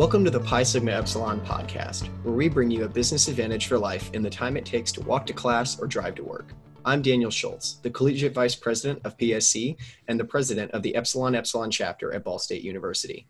Welcome 0.00 0.24
to 0.24 0.30
the 0.30 0.40
Pi 0.40 0.62
Sigma 0.62 0.92
Epsilon 0.92 1.42
podcast, 1.42 2.06
where 2.22 2.32
we 2.32 2.48
bring 2.48 2.70
you 2.70 2.84
a 2.84 2.88
business 2.88 3.28
advantage 3.28 3.66
for 3.66 3.76
life 3.76 4.10
in 4.14 4.22
the 4.22 4.30
time 4.30 4.56
it 4.56 4.64
takes 4.64 4.90
to 4.92 5.02
walk 5.02 5.26
to 5.26 5.34
class 5.34 5.78
or 5.78 5.86
drive 5.86 6.14
to 6.14 6.24
work. 6.24 6.54
I'm 6.86 7.02
Daniel 7.02 7.30
Schultz, 7.30 7.74
the 7.82 7.90
Collegiate 7.90 8.32
Vice 8.32 8.54
President 8.54 9.02
of 9.04 9.18
PSE 9.18 9.76
and 10.08 10.18
the 10.18 10.24
President 10.24 10.70
of 10.70 10.82
the 10.82 10.96
Epsilon 10.96 11.34
Epsilon 11.34 11.70
chapter 11.70 12.14
at 12.14 12.24
Ball 12.24 12.38
State 12.38 12.62
University. 12.62 13.26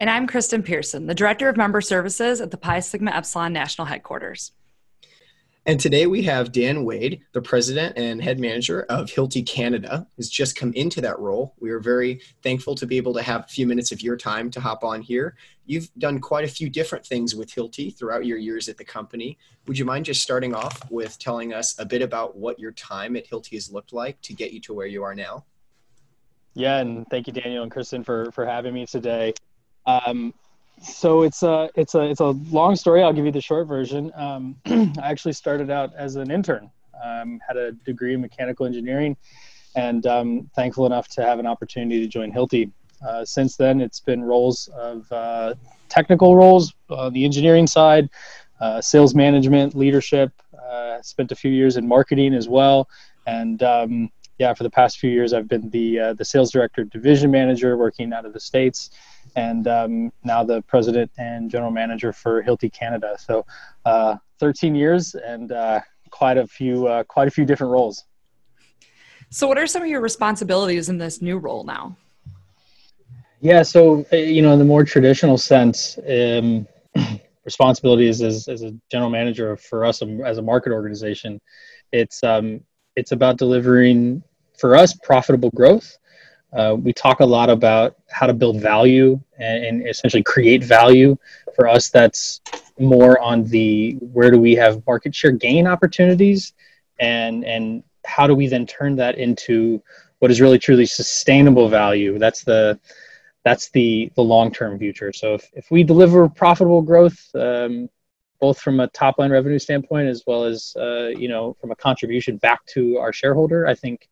And 0.00 0.08
I'm 0.08 0.26
Kristen 0.26 0.62
Pearson, 0.62 1.06
the 1.06 1.14
Director 1.14 1.50
of 1.50 1.58
Member 1.58 1.82
Services 1.82 2.40
at 2.40 2.50
the 2.50 2.56
Pi 2.56 2.80
Sigma 2.80 3.10
Epsilon 3.10 3.52
National 3.52 3.86
Headquarters. 3.86 4.52
And 5.68 5.80
today 5.80 6.06
we 6.06 6.22
have 6.22 6.52
Dan 6.52 6.84
Wade, 6.84 7.22
the 7.32 7.42
president 7.42 7.98
and 7.98 8.22
head 8.22 8.38
manager 8.38 8.82
of 8.88 9.10
Hilti 9.10 9.44
Canada, 9.44 10.06
who's 10.16 10.30
just 10.30 10.54
come 10.54 10.72
into 10.74 11.00
that 11.00 11.18
role. 11.18 11.56
We 11.58 11.70
are 11.70 11.80
very 11.80 12.20
thankful 12.40 12.76
to 12.76 12.86
be 12.86 12.96
able 12.96 13.12
to 13.14 13.22
have 13.22 13.40
a 13.40 13.48
few 13.48 13.66
minutes 13.66 13.90
of 13.90 14.00
your 14.00 14.16
time 14.16 14.48
to 14.52 14.60
hop 14.60 14.84
on 14.84 15.02
here. 15.02 15.36
You've 15.64 15.92
done 15.98 16.20
quite 16.20 16.44
a 16.44 16.48
few 16.48 16.70
different 16.70 17.04
things 17.04 17.34
with 17.34 17.52
Hilti 17.52 17.92
throughout 17.98 18.26
your 18.26 18.38
years 18.38 18.68
at 18.68 18.76
the 18.76 18.84
company. 18.84 19.38
Would 19.66 19.76
you 19.76 19.84
mind 19.84 20.04
just 20.04 20.22
starting 20.22 20.54
off 20.54 20.88
with 20.88 21.18
telling 21.18 21.52
us 21.52 21.76
a 21.80 21.84
bit 21.84 22.00
about 22.00 22.36
what 22.36 22.60
your 22.60 22.70
time 22.70 23.16
at 23.16 23.28
Hilti 23.28 23.54
has 23.54 23.68
looked 23.68 23.92
like 23.92 24.20
to 24.20 24.34
get 24.34 24.52
you 24.52 24.60
to 24.60 24.72
where 24.72 24.86
you 24.86 25.02
are 25.02 25.16
now? 25.16 25.46
Yeah, 26.54 26.78
and 26.78 27.08
thank 27.08 27.26
you, 27.26 27.32
Daniel 27.32 27.64
and 27.64 27.72
Kristen, 27.72 28.04
for 28.04 28.30
for 28.30 28.46
having 28.46 28.72
me 28.72 28.86
today. 28.86 29.34
Um, 29.84 30.32
so 30.82 31.22
it's 31.22 31.42
a 31.42 31.70
it's 31.74 31.94
a 31.94 32.02
it's 32.02 32.20
a 32.20 32.30
long 32.50 32.76
story. 32.76 33.02
I'll 33.02 33.12
give 33.12 33.24
you 33.24 33.32
the 33.32 33.40
short 33.40 33.66
version. 33.66 34.12
Um, 34.14 34.56
I 34.66 35.10
actually 35.10 35.32
started 35.32 35.70
out 35.70 35.94
as 35.94 36.16
an 36.16 36.30
intern. 36.30 36.70
Um, 37.04 37.40
had 37.46 37.56
a 37.56 37.72
degree 37.72 38.14
in 38.14 38.20
mechanical 38.20 38.66
engineering, 38.66 39.16
and 39.74 40.06
um, 40.06 40.50
thankful 40.54 40.86
enough 40.86 41.08
to 41.08 41.22
have 41.22 41.38
an 41.38 41.46
opportunity 41.46 42.00
to 42.00 42.06
join 42.06 42.32
Hilti. 42.32 42.70
Uh, 43.06 43.24
since 43.24 43.56
then, 43.56 43.80
it's 43.80 44.00
been 44.00 44.22
roles 44.22 44.68
of 44.68 45.10
uh, 45.12 45.54
technical 45.88 46.36
roles 46.36 46.74
on 46.88 47.12
the 47.12 47.24
engineering 47.24 47.66
side, 47.66 48.08
uh, 48.60 48.80
sales 48.80 49.14
management, 49.14 49.74
leadership. 49.74 50.32
Uh, 50.66 51.00
spent 51.02 51.30
a 51.30 51.36
few 51.36 51.50
years 51.50 51.76
in 51.76 51.86
marketing 51.86 52.34
as 52.34 52.48
well, 52.48 52.88
and 53.26 53.62
um, 53.62 54.10
yeah, 54.38 54.52
for 54.54 54.62
the 54.64 54.70
past 54.70 54.98
few 54.98 55.10
years, 55.10 55.32
I've 55.32 55.48
been 55.48 55.70
the 55.70 55.98
uh, 55.98 56.12
the 56.14 56.24
sales 56.24 56.50
director, 56.50 56.84
division 56.84 57.30
manager, 57.30 57.76
working 57.76 58.12
out 58.12 58.26
of 58.26 58.32
the 58.32 58.40
states 58.40 58.90
and 59.34 59.66
um, 59.66 60.12
now 60.24 60.44
the 60.44 60.62
president 60.62 61.10
and 61.18 61.50
general 61.50 61.70
manager 61.70 62.12
for 62.12 62.42
Hilti 62.42 62.72
Canada. 62.72 63.16
So, 63.18 63.44
uh, 63.84 64.16
13 64.38 64.74
years 64.74 65.14
and 65.14 65.50
uh, 65.52 65.80
quite 66.10 66.36
a 66.36 66.46
few 66.46 66.86
uh, 66.86 67.04
quite 67.04 67.28
a 67.28 67.30
few 67.30 67.44
different 67.44 67.72
roles. 67.72 68.04
So, 69.30 69.48
what 69.48 69.58
are 69.58 69.66
some 69.66 69.82
of 69.82 69.88
your 69.88 70.00
responsibilities 70.00 70.88
in 70.88 70.98
this 70.98 71.20
new 71.20 71.38
role 71.38 71.64
now? 71.64 71.96
Yeah, 73.40 73.62
so 73.62 74.04
uh, 74.12 74.16
you 74.16 74.42
know, 74.42 74.52
in 74.52 74.58
the 74.58 74.64
more 74.64 74.84
traditional 74.84 75.38
sense, 75.38 75.98
um, 76.08 76.66
responsibilities 77.44 78.22
as, 78.22 78.48
as 78.48 78.62
a 78.62 78.72
general 78.90 79.10
manager 79.10 79.56
for 79.56 79.84
us 79.84 80.02
um, 80.02 80.20
as 80.24 80.38
a 80.38 80.42
market 80.42 80.72
organization, 80.72 81.40
it's 81.92 82.22
um, 82.22 82.60
it's 82.96 83.12
about 83.12 83.36
delivering 83.36 84.22
for 84.58 84.74
us 84.74 84.94
profitable 84.94 85.50
growth 85.50 85.98
uh, 86.56 86.74
we 86.74 86.92
talk 86.92 87.20
a 87.20 87.24
lot 87.24 87.50
about 87.50 87.96
how 88.10 88.26
to 88.26 88.32
build 88.32 88.60
value 88.60 89.20
and, 89.38 89.64
and, 89.64 89.88
essentially 89.88 90.22
create 90.22 90.64
value. 90.64 91.16
For 91.54 91.68
us, 91.68 91.90
that's 91.90 92.40
more 92.78 93.20
on 93.20 93.44
the 93.44 93.92
where 94.00 94.30
do 94.30 94.38
we 94.38 94.54
have 94.54 94.86
market 94.86 95.14
share 95.14 95.32
gain 95.32 95.66
opportunities, 95.66 96.54
and 96.98 97.44
and 97.44 97.82
how 98.04 98.26
do 98.26 98.34
we 98.34 98.46
then 98.46 98.66
turn 98.66 98.96
that 98.96 99.18
into 99.18 99.82
what 100.20 100.30
is 100.30 100.40
really 100.40 100.58
truly 100.58 100.86
sustainable 100.86 101.68
value. 101.68 102.18
That's 102.18 102.42
the 102.44 102.78
that's 103.44 103.70
the 103.70 104.10
the 104.14 104.22
long 104.22 104.50
term 104.50 104.78
future. 104.78 105.12
So 105.12 105.34
if, 105.34 105.50
if 105.52 105.70
we 105.70 105.82
deliver 105.82 106.28
profitable 106.28 106.82
growth, 106.82 107.18
um, 107.34 107.90
both 108.40 108.60
from 108.60 108.80
a 108.80 108.88
top 108.88 109.18
line 109.18 109.30
revenue 109.30 109.58
standpoint 109.58 110.08
as 110.08 110.22
well 110.26 110.44
as 110.44 110.74
uh, 110.78 111.08
you 111.08 111.28
know 111.28 111.56
from 111.60 111.70
a 111.70 111.76
contribution 111.76 112.36
back 112.38 112.64
to 112.66 112.98
our 112.98 113.12
shareholder, 113.12 113.66
I 113.66 113.74
think 113.74 114.08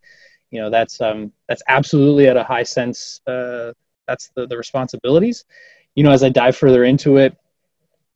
you 0.51 0.61
know 0.61 0.71
that's 0.71 1.01
um, 1.01 1.33
that's 1.49 1.63
absolutely 1.69 2.29
at 2.29 2.37
a 2.37 2.45
high 2.45 2.63
sense 2.63 3.21
uh, 3.27 3.73
that's 4.07 4.31
the, 4.35 4.47
the 4.47 4.57
responsibilities. 4.57 5.45
You 5.95 6.03
know 6.03 6.11
as 6.11 6.25
i 6.25 6.29
dive 6.29 6.57
further 6.57 6.83
into 6.83 7.19
it 7.19 7.37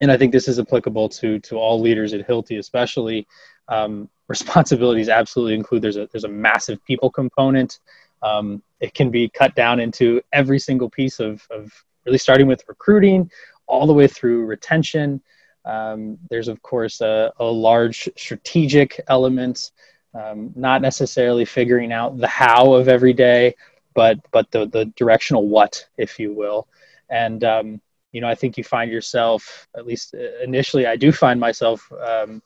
and 0.01 0.11
i 0.11 0.17
think 0.17 0.33
this 0.33 0.49
is 0.49 0.59
applicable 0.59 1.09
to 1.09 1.39
to 1.39 1.57
all 1.57 1.81
leaders 1.81 2.13
at 2.13 2.27
hilti 2.27 2.59
especially 2.59 3.25
um, 3.69 4.09
responsibilities 4.29 5.09
absolutely 5.09 5.55
include 5.55 5.83
there's 5.83 5.97
a 5.97 6.09
there's 6.13 6.25
a 6.25 6.29
massive 6.29 6.85
people 6.85 7.11
component. 7.11 7.81
Um, 8.23 8.63
it 8.81 8.95
can 8.95 9.11
be 9.11 9.29
cut 9.29 9.55
down 9.55 9.81
into 9.81 10.21
every 10.33 10.59
single 10.59 10.91
piece 10.91 11.21
of, 11.21 11.47
of 11.51 11.73
really 12.05 12.19
starting 12.19 12.47
with 12.47 12.65
recruiting 12.69 13.31
all 13.67 13.87
the 13.87 13.93
way 13.93 14.07
through 14.09 14.45
retention 14.47 15.21
um, 15.69 16.19
there's 16.31 16.49
of 16.49 16.63
course 16.63 17.01
a, 17.01 17.33
a 17.39 17.45
large 17.45 18.09
strategic 18.17 19.01
element 19.09 19.71
um, 20.15 20.53
not 20.57 20.81
necessarily 20.81 21.45
figuring 21.45 21.93
out 21.93 22.17
the 22.17 22.27
how 22.27 22.73
of 22.73 22.89
every 22.89 23.13
day, 23.13 23.55
but 23.95 24.19
but 24.31 24.51
the 24.51 24.67
the 24.67 24.87
directional 24.97 25.47
what, 25.47 25.87
if 25.97 26.19
you 26.19 26.33
will. 26.33 26.67
And 27.11 27.45
um, 27.45 27.81
you 28.13 28.21
know, 28.21 28.29
I 28.29 28.35
think 28.35 28.57
you 28.57 28.65
find 28.65 28.91
yourself, 28.91 29.69
at 29.77 29.87
least 29.87 30.15
uh, 30.15 30.43
initially, 30.43 30.87
I 30.87 30.97
do 30.97 31.13
find 31.13 31.39
myself 31.39 31.91
um, 31.93 32.43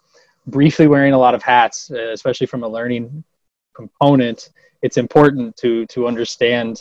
briefly 0.47 0.89
wearing 0.89 1.13
a 1.13 1.19
lot 1.19 1.35
of 1.35 1.43
hats, 1.43 1.91
uh, 1.91 2.11
especially 2.11 2.49
from 2.49 2.65
a 2.65 2.69
learning 2.69 3.23
component. 3.75 4.51
It's 4.83 4.97
important 4.97 5.57
to 5.59 5.87
to 5.87 6.09
understand 6.09 6.81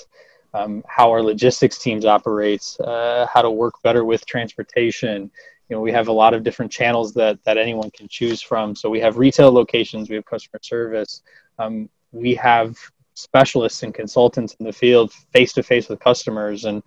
um, 0.54 0.84
how 0.88 1.12
our 1.12 1.22
logistics 1.22 1.78
teams 1.78 2.06
operates, 2.06 2.80
uh, 2.80 3.28
how 3.32 3.42
to 3.42 3.52
work 3.52 3.76
better 3.84 4.04
with 4.04 4.26
transportation, 4.26 5.32
you 5.72 5.78
know 5.78 5.82
we 5.82 5.94
have 5.94 6.10
a 6.10 6.12
lot 6.12 6.34
of 6.34 6.44
different 6.44 6.70
channels 6.70 7.14
that 7.14 7.42
that 7.46 7.58
anyone 7.58 7.90
can 7.92 8.10
choose 8.10 8.42
from. 8.42 8.76
So 8.76 8.90
we 8.90 9.00
have 9.00 9.18
retail 9.18 9.50
locations 9.54 10.10
we 10.10 10.18
have 10.18 10.26
customer 10.26 10.60
service. 10.62 11.22
Um, 11.60 11.90
we 12.12 12.36
have 12.36 12.78
specialists 13.14 13.82
and 13.84 13.94
consultants 13.94 14.54
in 14.60 14.66
the 14.66 14.74
field 14.74 15.14
face 15.32 15.54
to 15.54 15.64
face 15.64 15.88
with 15.88 16.02
customers. 16.02 16.66
And 16.66 16.84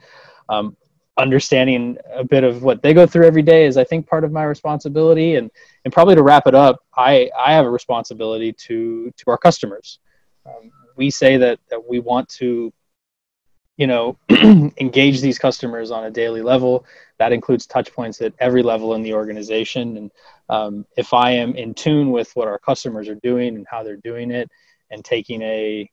um, 0.51 0.77
understanding 1.17 1.97
a 2.13 2.25
bit 2.25 2.45
of 2.45 2.63
what 2.63 2.83
they 2.83 2.93
go 2.93 3.07
through 3.07 3.25
every 3.25 3.41
day 3.41 3.67
is 3.67 3.77
i 3.77 3.85
think 3.85 4.07
part 4.07 4.25
of 4.25 4.33
my 4.33 4.45
responsibility. 4.45 5.37
And 5.37 5.51
and 5.87 5.93
probably 5.93 6.17
to 6.17 6.23
wrap 6.23 6.47
it 6.47 6.55
up 6.55 6.85
i 6.95 7.31
i 7.39 7.55
have 7.55 7.65
a 7.65 7.71
responsibility 7.71 8.53
to 8.67 9.11
to 9.17 9.25
our 9.29 9.39
customers. 9.39 9.99
Um, 10.45 10.71
we 10.97 11.09
say 11.09 11.39
that 11.39 11.59
that 11.71 11.83
we 11.89 12.01
want 12.01 12.29
to 12.41 12.71
you 13.77 13.87
know 13.87 14.17
engage 14.31 15.21
these 15.21 15.39
customers 15.39 15.91
on 15.91 16.05
a 16.05 16.11
daily 16.11 16.43
level. 16.43 16.85
That 17.19 17.33
includes 17.33 17.67
touch 17.67 17.93
points 17.93 18.21
at 18.21 18.35
every 18.39 18.63
level 18.63 18.95
in 18.95 19.03
the 19.03 19.15
organization. 19.15 19.97
And 19.97 20.11
um, 20.49 20.87
if 20.97 21.13
i 21.13 21.31
am 21.31 21.55
in 21.55 21.75
tune 21.75 22.11
with 22.11 22.31
what 22.35 22.49
our 22.49 22.59
customers 22.59 23.09
are 23.09 23.17
doing 23.17 23.57
and 23.57 23.67
how 23.69 23.83
they're 23.83 23.97
doing 23.97 24.31
it 24.31 24.51
and 24.91 25.05
taking 25.05 25.43
a 25.43 25.91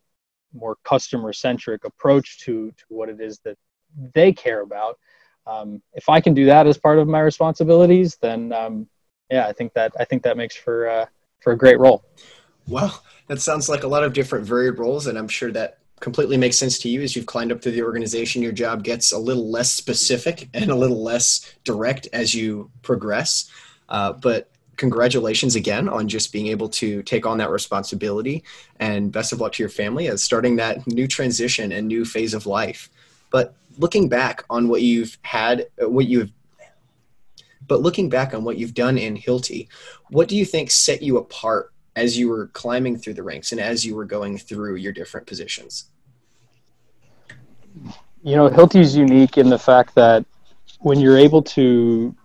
more 0.54 0.78
customer 0.84 1.32
centric 1.34 1.86
approach 1.86 2.40
to 2.40 2.72
to 2.72 2.84
what 2.90 3.10
it 3.10 3.22
is 3.22 3.40
that 3.40 3.58
they 4.14 4.32
care 4.34 4.62
about 4.62 5.00
um, 5.48 5.82
if 5.94 6.10
i 6.10 6.20
can 6.20 6.34
do 6.34 6.46
that 6.46 6.68
as 6.68 6.78
part 6.78 7.00
of 7.00 7.08
my 7.08 7.22
responsibilities 7.22 8.18
then 8.22 8.52
um, 8.52 8.88
yeah 9.30 9.48
i 9.48 9.54
think 9.54 9.74
that 9.74 9.94
i 10.00 10.04
think 10.04 10.24
that 10.24 10.38
makes 10.38 10.56
for 10.56 10.90
uh, 10.90 11.06
for 11.40 11.54
a 11.54 11.58
great 11.58 11.80
role. 11.80 12.04
Well 12.68 13.04
that 13.28 13.42
sounds 13.42 13.68
like 13.70 13.84
a 13.84 13.88
lot 13.88 14.04
of 14.04 14.14
different 14.14 14.46
varied 14.46 14.78
roles 14.78 15.08
and 15.08 15.18
i'm 15.18 15.28
sure 15.28 15.52
that 15.52 15.80
completely 16.02 16.36
makes 16.36 16.58
sense 16.58 16.78
to 16.80 16.90
you 16.90 17.02
as 17.02 17.16
you've 17.16 17.28
climbed 17.28 17.52
up 17.52 17.62
through 17.62 17.72
the 17.72 17.84
organization. 17.84 18.42
Your 18.42 18.52
job 18.52 18.84
gets 18.84 19.14
a 19.14 19.18
little 19.18 19.50
less 19.50 19.72
specific 19.72 20.50
and 20.54 20.70
a 20.70 20.76
little 20.76 21.02
less 21.02 21.56
direct 21.64 22.10
as 22.12 22.36
you 22.36 22.70
progress. 22.82 23.50
Uh, 23.88 24.12
but 24.14 24.50
congratulations 24.76 25.56
again 25.56 25.88
on 25.88 26.08
just 26.08 26.34
being 26.34 26.48
able 26.48 26.68
to 26.68 27.04
take 27.04 27.26
on 27.26 27.38
that 27.38 27.52
responsibility 27.52 28.44
and 28.80 29.12
best 29.12 29.32
of 29.32 29.40
luck 29.40 29.54
to 29.54 29.64
your 29.64 29.70
family 29.70 30.08
as 30.08 30.24
starting 30.24 30.56
that 30.56 30.86
new 30.88 31.08
transition 31.08 31.72
and 31.72 31.88
new 31.88 32.04
phase 32.04 32.34
of 32.34 32.46
life. 32.46 32.90
But 33.30 33.54
looking 33.78 34.10
back 34.10 34.44
on 34.50 34.68
what 34.68 34.82
you've 34.82 35.18
had, 35.22 35.68
uh, 35.82 35.90
what 35.90 36.08
you've 36.08 36.32
but 37.68 37.82
looking 37.82 38.10
back 38.10 38.34
on 38.34 38.44
what 38.44 38.58
you've 38.58 38.74
done 38.74 38.98
in 38.98 39.16
Hilti, 39.16 39.70
what 40.10 40.28
do 40.28 40.36
you 40.36 40.44
think 40.44 40.72
set 40.72 41.02
you 41.02 41.18
apart 41.18 41.72
as 41.96 42.18
you 42.18 42.30
were 42.30 42.48
climbing 42.48 42.98
through 42.98 43.14
the 43.14 43.24
ranks 43.24 43.52
and 43.52 43.62
as 43.62 43.86
you 43.86 43.96
were 43.96 44.06
going 44.06 44.38
through 44.38 44.76
your 44.76 44.94
different 44.94 45.28
positions? 45.28 45.86
You 48.24 48.36
know, 48.36 48.50
Hilti 48.50 48.80
is 48.80 48.96
unique 48.96 49.38
in 49.38 49.50
the 49.50 49.60
fact 49.60 49.96
that 49.96 50.26
when 50.80 51.00
you're 51.00 51.18
able 51.18 51.42
to 51.42 52.16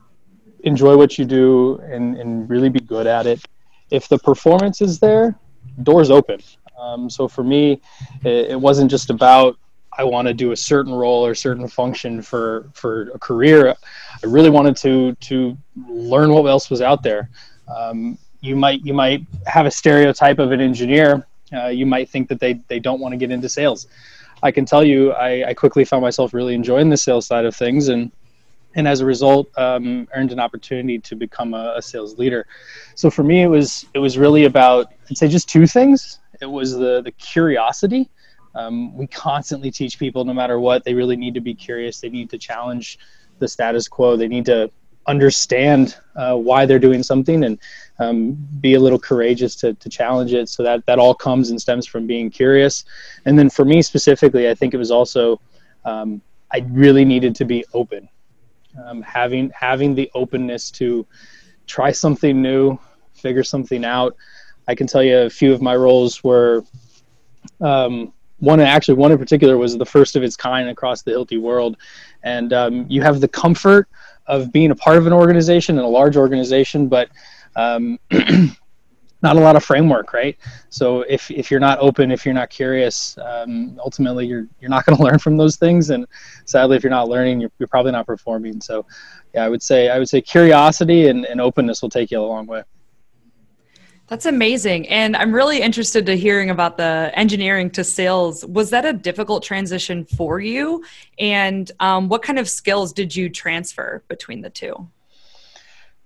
enjoy 0.60 0.96
what 0.96 1.18
you 1.18 1.24
do 1.24 1.78
and, 1.90 2.16
and 2.16 2.48
really 2.48 2.68
be 2.68 2.80
good 2.80 3.06
at 3.06 3.26
it, 3.26 3.44
if 3.90 4.08
the 4.08 4.18
performance 4.18 4.80
is 4.80 4.98
there, 4.98 5.38
doors 5.82 6.10
open. 6.10 6.40
Um, 6.78 7.08
so 7.08 7.28
for 7.28 7.42
me, 7.42 7.80
it, 8.24 8.50
it 8.50 8.60
wasn't 8.60 8.90
just 8.90 9.10
about 9.10 9.58
I 9.98 10.04
want 10.04 10.28
to 10.28 10.34
do 10.34 10.52
a 10.52 10.56
certain 10.56 10.92
role 10.92 11.24
or 11.24 11.34
certain 11.34 11.68
function 11.68 12.20
for 12.20 12.68
for 12.74 13.10
a 13.14 13.18
career. 13.18 13.74
I 14.22 14.26
really 14.26 14.50
wanted 14.50 14.76
to 14.78 15.14
to 15.14 15.56
learn 15.88 16.32
what 16.32 16.44
else 16.44 16.68
was 16.68 16.82
out 16.82 17.02
there. 17.02 17.30
Um, 17.74 18.18
you 18.46 18.56
might 18.56 18.84
you 18.84 18.94
might 18.94 19.26
have 19.46 19.66
a 19.66 19.70
stereotype 19.70 20.38
of 20.38 20.52
an 20.52 20.60
engineer. 20.60 21.26
Uh, 21.52 21.66
you 21.66 21.86
might 21.86 22.08
think 22.08 22.28
that 22.28 22.40
they 22.40 22.54
they 22.68 22.78
don't 22.78 23.00
want 23.00 23.12
to 23.12 23.16
get 23.16 23.30
into 23.30 23.48
sales. 23.48 23.86
I 24.42 24.50
can 24.50 24.64
tell 24.64 24.84
you, 24.84 25.12
I, 25.12 25.48
I 25.48 25.54
quickly 25.54 25.84
found 25.84 26.02
myself 26.02 26.34
really 26.34 26.54
enjoying 26.54 26.90
the 26.90 26.96
sales 26.96 27.26
side 27.26 27.44
of 27.44 27.56
things, 27.56 27.88
and 27.88 28.12
and 28.74 28.86
as 28.86 29.00
a 29.00 29.06
result, 29.06 29.48
um, 29.58 30.06
earned 30.14 30.32
an 30.32 30.38
opportunity 30.38 30.98
to 30.98 31.16
become 31.16 31.54
a, 31.54 31.74
a, 31.76 31.82
sales 31.82 32.18
leader. 32.18 32.46
So 32.94 33.10
for 33.10 33.22
me, 33.22 33.42
it 33.42 33.48
was 33.48 33.86
it 33.94 33.98
was 33.98 34.18
really 34.18 34.44
about 34.44 34.92
I'd 35.10 35.18
say 35.18 35.28
just 35.28 35.48
two 35.48 35.66
things. 35.66 36.20
It 36.40 36.46
was 36.46 36.72
the 36.72 37.02
the 37.02 37.12
curiosity. 37.12 38.08
Um, 38.54 38.96
we 38.96 39.06
constantly 39.06 39.70
teach 39.70 39.98
people, 39.98 40.24
no 40.24 40.32
matter 40.32 40.58
what, 40.58 40.84
they 40.84 40.94
really 40.94 41.16
need 41.16 41.34
to 41.34 41.42
be 41.42 41.54
curious. 41.54 42.00
They 42.00 42.08
need 42.08 42.30
to 42.30 42.38
challenge 42.38 42.98
the 43.38 43.48
status 43.48 43.86
quo. 43.86 44.16
They 44.16 44.28
need 44.28 44.46
to 44.46 44.70
understand 45.06 45.96
uh, 46.14 46.36
why 46.36 46.66
they're 46.66 46.78
doing 46.78 47.02
something 47.02 47.44
and 47.44 47.58
um, 47.98 48.32
be 48.60 48.74
a 48.74 48.80
little 48.80 48.98
courageous 48.98 49.54
to, 49.56 49.74
to 49.74 49.88
challenge 49.88 50.34
it. 50.34 50.48
So 50.48 50.62
that 50.62 50.84
that 50.86 50.98
all 50.98 51.14
comes 51.14 51.50
and 51.50 51.60
stems 51.60 51.86
from 51.86 52.06
being 52.06 52.30
curious. 52.30 52.84
And 53.24 53.38
then 53.38 53.50
for 53.50 53.64
me 53.64 53.82
specifically, 53.82 54.48
I 54.48 54.54
think 54.54 54.74
it 54.74 54.78
was 54.78 54.90
also 54.90 55.40
um, 55.84 56.20
I 56.52 56.64
really 56.70 57.04
needed 57.04 57.34
to 57.36 57.44
be 57.44 57.64
open, 57.72 58.08
um, 58.84 59.02
having 59.02 59.50
having 59.50 59.94
the 59.94 60.10
openness 60.14 60.70
to 60.72 61.06
try 61.66 61.92
something 61.92 62.40
new, 62.40 62.78
figure 63.14 63.44
something 63.44 63.84
out. 63.84 64.16
I 64.68 64.74
can 64.74 64.86
tell 64.86 65.02
you 65.02 65.18
a 65.18 65.30
few 65.30 65.52
of 65.52 65.62
my 65.62 65.76
roles 65.76 66.22
were. 66.22 66.64
Um, 67.60 68.12
one 68.38 68.60
actually 68.60 68.96
one 68.96 69.12
in 69.12 69.18
particular 69.18 69.56
was 69.56 69.78
the 69.78 69.86
first 69.86 70.14
of 70.14 70.22
its 70.22 70.36
kind 70.36 70.68
across 70.68 71.00
the 71.00 71.12
Hilti 71.12 71.40
world, 71.40 71.78
and 72.22 72.52
um, 72.52 72.84
you 72.86 73.00
have 73.00 73.20
the 73.20 73.28
comfort 73.28 73.88
of 74.26 74.52
being 74.52 74.70
a 74.70 74.74
part 74.74 74.98
of 74.98 75.06
an 75.06 75.12
organization 75.12 75.78
and 75.78 75.84
a 75.84 75.88
large 75.88 76.16
organization, 76.16 76.88
but 76.88 77.08
um, 77.54 77.98
not 79.22 79.36
a 79.36 79.40
lot 79.40 79.56
of 79.56 79.64
framework, 79.64 80.12
right? 80.12 80.36
So 80.68 81.02
if, 81.02 81.30
if 81.30 81.50
you're 81.50 81.60
not 81.60 81.78
open, 81.78 82.10
if 82.10 82.24
you're 82.24 82.34
not 82.34 82.50
curious, 82.50 83.16
um, 83.18 83.80
ultimately 83.82 84.26
you're 84.26 84.46
you're 84.60 84.70
not 84.70 84.84
going 84.86 84.96
to 84.96 85.02
learn 85.02 85.18
from 85.18 85.36
those 85.36 85.56
things, 85.56 85.90
and 85.90 86.06
sadly, 86.44 86.76
if 86.76 86.82
you're 86.82 86.90
not 86.90 87.08
learning, 87.08 87.40
you're, 87.40 87.52
you're 87.58 87.68
probably 87.68 87.92
not 87.92 88.06
performing. 88.06 88.60
So, 88.60 88.86
yeah, 89.34 89.44
I 89.44 89.48
would 89.48 89.62
say 89.62 89.88
I 89.88 89.98
would 89.98 90.08
say 90.08 90.20
curiosity 90.20 91.08
and, 91.08 91.24
and 91.26 91.40
openness 91.40 91.82
will 91.82 91.90
take 91.90 92.10
you 92.10 92.20
a 92.20 92.22
long 92.22 92.46
way. 92.46 92.62
That's 94.08 94.26
amazing. 94.26 94.86
And 94.88 95.16
I'm 95.16 95.32
really 95.32 95.60
interested 95.60 96.06
to 96.06 96.16
hearing 96.16 96.50
about 96.50 96.76
the 96.76 97.10
engineering 97.14 97.70
to 97.70 97.82
sales. 97.82 98.46
Was 98.46 98.70
that 98.70 98.84
a 98.84 98.92
difficult 98.92 99.42
transition 99.42 100.04
for 100.04 100.38
you? 100.38 100.84
And 101.18 101.70
um, 101.80 102.08
what 102.08 102.22
kind 102.22 102.38
of 102.38 102.48
skills 102.48 102.92
did 102.92 103.16
you 103.16 103.28
transfer 103.28 104.04
between 104.08 104.42
the 104.42 104.50
two? 104.50 104.88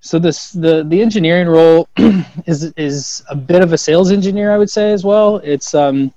So 0.03 0.19
this 0.19 0.53
the 0.53 0.83
the 0.83 1.03
engineering 1.03 1.47
role 1.47 1.87
is 2.47 2.73
is 2.79 3.23
a 3.29 3.37
bit 3.37 3.63
of 3.63 3.75
a 3.75 3.79
sales 3.79 4.11
engineer, 4.11 4.51
I 4.51 4.57
would 4.57 4.71
say 4.71 4.93
as 4.93 5.05
well. 5.05 5.37
It's 5.37 5.75
um, 5.75 6.15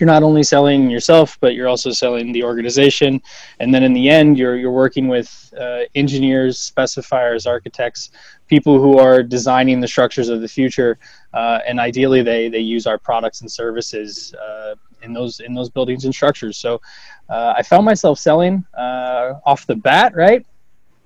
you're 0.00 0.06
not 0.06 0.22
only 0.22 0.42
selling 0.42 0.90
yourself, 0.90 1.38
but 1.40 1.54
you're 1.54 1.68
also 1.68 1.90
selling 1.90 2.32
the 2.32 2.42
organization. 2.42 3.20
And 3.60 3.72
then 3.72 3.82
in 3.82 3.92
the 3.92 4.08
end, 4.08 4.38
you're 4.38 4.56
you're 4.56 4.72
working 4.72 5.06
with 5.08 5.52
uh, 5.58 5.80
engineers, 5.94 6.58
specifiers, 6.58 7.46
architects, 7.46 8.10
people 8.48 8.80
who 8.80 8.98
are 8.98 9.22
designing 9.22 9.80
the 9.80 9.88
structures 9.88 10.28
of 10.28 10.40
the 10.40 10.48
future. 10.48 10.98
Uh, 11.34 11.60
and 11.66 11.78
ideally, 11.78 12.22
they 12.22 12.48
they 12.48 12.58
use 12.58 12.86
our 12.86 12.98
products 12.98 13.42
and 13.42 13.50
services 13.50 14.34
uh, 14.34 14.74
in 15.02 15.12
those 15.12 15.40
in 15.40 15.54
those 15.54 15.68
buildings 15.68 16.04
and 16.04 16.14
structures. 16.14 16.56
So 16.56 16.80
uh, 17.28 17.54
I 17.56 17.62
found 17.62 17.84
myself 17.84 18.18
selling 18.18 18.64
uh, 18.76 19.34
off 19.44 19.66
the 19.66 19.76
bat, 19.76 20.14
right? 20.16 20.44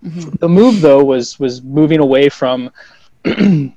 Mm-hmm. 0.04 0.36
The 0.38 0.48
move 0.48 0.80
though 0.80 1.04
was 1.04 1.38
was 1.38 1.62
moving 1.62 2.00
away 2.00 2.28
from 2.28 2.70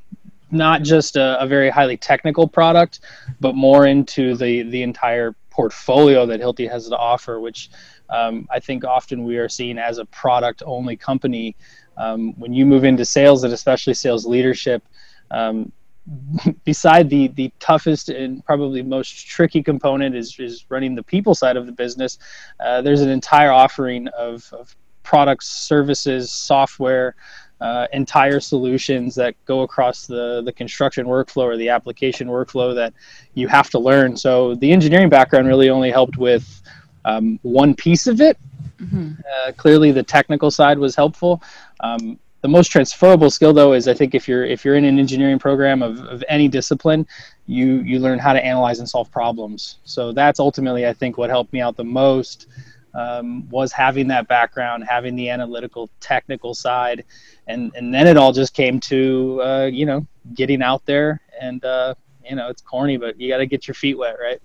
not 0.52 0.82
just 0.84 1.16
a, 1.16 1.42
a, 1.42 1.48
very 1.48 1.70
highly 1.70 1.98
technical 1.98 2.48
product, 2.48 3.02
but 3.40 3.56
more 3.56 3.86
into 3.86 4.36
the 4.36 4.64
the 4.64 4.82
entire 4.82 5.36
portfolio 5.50 6.26
that 6.26 6.40
Hilti 6.40 6.70
has 6.70 6.88
to 6.90 6.98
offer, 6.98 7.40
which 7.40 7.70
um, 8.10 8.48
I 8.52 8.60
think 8.60 8.84
often 8.86 9.24
we 9.24 9.38
are 9.38 9.50
seen 9.50 9.78
as 9.78 9.98
a 9.98 10.06
product 10.06 10.64
only 10.66 10.96
company. 10.96 11.56
Um, 11.98 12.34
when 12.40 12.54
you 12.54 12.66
move 12.66 12.84
into 12.84 13.04
sales 13.06 13.44
and 13.44 13.54
especially 13.54 13.96
sales 13.96 14.26
leadership, 14.26 14.84
um, 15.32 15.72
beside 16.64 17.10
the 17.10 17.28
the 17.30 17.52
toughest 17.60 18.10
and 18.10 18.46
probably 18.46 18.82
most 18.82 19.28
tricky 19.28 19.62
component 19.62 20.16
is 20.16 20.38
is 20.40 20.66
running 20.70 20.96
the 20.96 21.04
people 21.04 21.36
side 21.36 21.58
of 21.58 21.66
the 21.66 21.72
business. 21.72 22.18
Uh, 22.60 22.82
there's 22.82 23.02
an 23.02 23.10
entire 23.10 23.52
offering 23.52 24.08
of, 24.10 24.48
of 24.54 24.76
products, 25.04 25.48
services, 25.48 26.32
software, 26.32 27.16
uh, 27.62 27.88
entire 27.94 28.40
solutions 28.40 29.16
that 29.16 29.34
go 29.46 29.62
across 29.62 30.06
the, 30.06 30.42
the 30.44 30.52
construction 30.52 31.06
workflow 31.06 31.44
or 31.44 31.58
the 31.58 31.70
application 31.70 32.28
workflow 32.28 32.76
that 32.76 32.94
you 33.34 33.48
have 33.48 33.70
to 33.72 33.80
learn. 33.80 34.16
So 34.16 34.56
the 34.56 34.72
engineering 34.72 35.10
background 35.10 35.48
really 35.48 35.70
only 35.70 35.92
helped 35.92 36.18
with 36.18 36.62
um, 37.06 37.40
one 37.42 37.74
piece 37.74 38.08
of 38.08 38.22
it. 38.22 38.38
Mm-hmm. 38.80 39.14
Uh, 39.22 39.52
clearly, 39.54 39.92
the 39.92 40.04
technical 40.04 40.52
side 40.52 40.78
was 40.78 40.96
helpful. 40.96 41.42
Um, 41.80 42.20
the 42.42 42.48
most 42.48 42.68
transferable 42.72 43.32
skill, 43.32 43.54
though, 43.54 43.74
is 43.74 43.88
I 43.88 43.94
think 43.96 44.14
if 44.14 44.28
you're 44.28 44.46
if 44.46 44.64
you're 44.64 44.76
in 44.76 44.86
an 44.86 45.00
engineering 45.00 45.40
program 45.40 45.82
of, 45.82 46.00
of 46.02 46.24
any 46.30 46.48
discipline, 46.48 47.08
you 47.48 47.80
you 47.82 47.98
learn 48.00 48.20
how 48.20 48.34
to 48.34 48.46
analyze 48.46 48.78
and 48.80 48.88
solve 48.88 49.12
problems. 49.12 49.78
So 49.86 50.12
that's 50.12 50.40
ultimately, 50.40 50.86
I 50.86 50.94
think, 50.94 51.18
what 51.18 51.32
helped 51.32 51.52
me 51.52 51.62
out 51.62 51.76
the 51.76 51.84
most 51.84 52.48
um, 52.98 53.48
was 53.50 53.72
having 53.72 54.08
that 54.08 54.28
background, 54.28 54.84
having 54.84 55.16
the 55.16 55.30
analytical, 55.30 55.90
technical 56.00 56.56
side, 56.56 57.06
and 57.46 57.72
and 57.76 57.94
then 57.94 58.08
it 58.08 58.18
all 58.18 58.34
just 58.34 58.54
came 58.54 58.80
to 58.82 59.42
uh, 59.44 59.66
you 59.72 59.86
know 59.86 60.06
getting 60.34 60.64
out 60.64 60.84
there 60.86 61.22
and 61.40 61.64
uh, 61.64 61.94
you 62.28 62.36
know 62.36 62.50
it's 62.50 62.62
corny, 62.62 62.98
but 62.98 63.20
you 63.20 63.30
got 63.30 63.38
to 63.38 63.46
get 63.46 63.68
your 63.68 63.76
feet 63.76 63.98
wet, 63.98 64.18
right? 64.20 64.42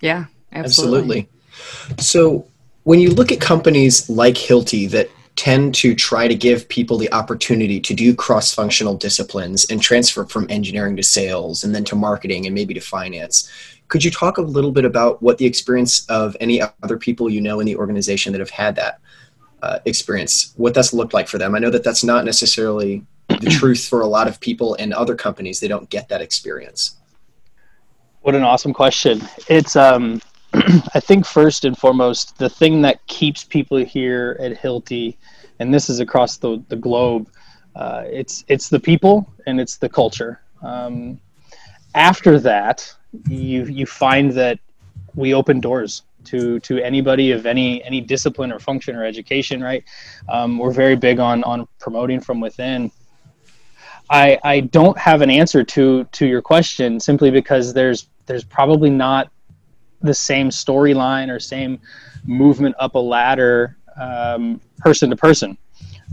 Yeah, 0.00 0.26
absolutely. 0.52 1.28
absolutely. 1.52 2.02
So 2.02 2.48
when 2.82 2.98
you 2.98 3.10
look 3.10 3.30
at 3.30 3.40
companies 3.40 4.10
like 4.10 4.34
Hilti 4.34 4.90
that 4.90 5.08
tend 5.36 5.74
to 5.74 5.94
try 5.94 6.28
to 6.28 6.34
give 6.34 6.68
people 6.68 6.96
the 6.96 7.12
opportunity 7.12 7.80
to 7.80 7.94
do 7.94 8.14
cross-functional 8.14 8.96
disciplines 8.96 9.64
and 9.68 9.82
transfer 9.82 10.24
from 10.24 10.46
engineering 10.48 10.96
to 10.96 11.02
sales 11.02 11.64
and 11.64 11.74
then 11.74 11.84
to 11.84 11.96
marketing 11.96 12.46
and 12.46 12.54
maybe 12.54 12.72
to 12.72 12.80
finance 12.80 13.50
could 13.88 14.04
you 14.04 14.10
talk 14.10 14.38
a 14.38 14.42
little 14.42 14.72
bit 14.72 14.84
about 14.84 15.22
what 15.22 15.38
the 15.38 15.46
experience 15.46 16.06
of 16.06 16.36
any 16.40 16.60
other 16.82 16.96
people 16.96 17.28
you 17.28 17.40
know 17.40 17.60
in 17.60 17.66
the 17.66 17.76
organization 17.76 18.32
that 18.32 18.40
have 18.40 18.50
had 18.50 18.76
that 18.76 19.00
uh, 19.62 19.78
experience, 19.84 20.52
what 20.56 20.74
that's 20.74 20.92
looked 20.92 21.14
like 21.14 21.28
for 21.28 21.38
them? 21.38 21.54
I 21.54 21.58
know 21.58 21.70
that 21.70 21.84
that's 21.84 22.04
not 22.04 22.24
necessarily 22.24 23.04
the 23.28 23.50
truth 23.50 23.86
for 23.86 24.00
a 24.00 24.06
lot 24.06 24.26
of 24.26 24.40
people 24.40 24.74
in 24.74 24.92
other 24.92 25.14
companies. 25.14 25.60
They 25.60 25.68
don't 25.68 25.88
get 25.90 26.08
that 26.08 26.20
experience. 26.20 26.96
What 28.22 28.34
an 28.34 28.42
awesome 28.42 28.72
question. 28.72 29.20
It's, 29.48 29.76
um, 29.76 30.20
I 30.54 31.00
think, 31.00 31.26
first 31.26 31.64
and 31.64 31.76
foremost, 31.76 32.38
the 32.38 32.48
thing 32.48 32.82
that 32.82 33.06
keeps 33.06 33.44
people 33.44 33.78
here 33.78 34.36
at 34.40 34.52
Hilti, 34.52 35.16
and 35.58 35.72
this 35.72 35.90
is 35.90 36.00
across 36.00 36.38
the, 36.38 36.62
the 36.68 36.76
globe, 36.76 37.28
uh, 37.76 38.04
it's, 38.06 38.44
it's 38.48 38.68
the 38.68 38.80
people 38.80 39.30
and 39.46 39.60
it's 39.60 39.76
the 39.76 39.88
culture. 39.88 40.40
Um, 40.62 41.20
after 41.94 42.40
that, 42.40 42.94
you 43.28 43.64
you 43.64 43.86
find 43.86 44.32
that 44.32 44.58
we 45.14 45.34
open 45.34 45.60
doors 45.60 46.02
to 46.24 46.58
to 46.60 46.78
anybody 46.78 47.30
of 47.32 47.46
any 47.46 47.82
any 47.84 48.00
discipline 48.00 48.52
or 48.52 48.58
function 48.58 48.96
or 48.96 49.04
education 49.04 49.62
right? 49.62 49.84
Um, 50.28 50.58
we're 50.58 50.72
very 50.72 50.96
big 50.96 51.18
on 51.18 51.44
on 51.44 51.66
promoting 51.78 52.20
from 52.20 52.40
within. 52.40 52.90
I 54.10 54.38
i 54.44 54.60
don't 54.60 54.98
have 54.98 55.22
an 55.22 55.30
answer 55.30 55.64
to 55.64 56.04
to 56.04 56.26
your 56.26 56.42
question 56.42 57.00
simply 57.00 57.30
because 57.30 57.72
there's 57.72 58.08
there's 58.26 58.44
probably 58.44 58.90
not 58.90 59.30
the 60.02 60.14
same 60.14 60.50
storyline 60.50 61.34
or 61.34 61.40
same 61.40 61.80
movement 62.26 62.74
up 62.78 62.94
a 62.94 62.98
ladder 62.98 63.78
um, 63.96 64.60
person 64.78 65.08
to 65.10 65.16
person 65.16 65.56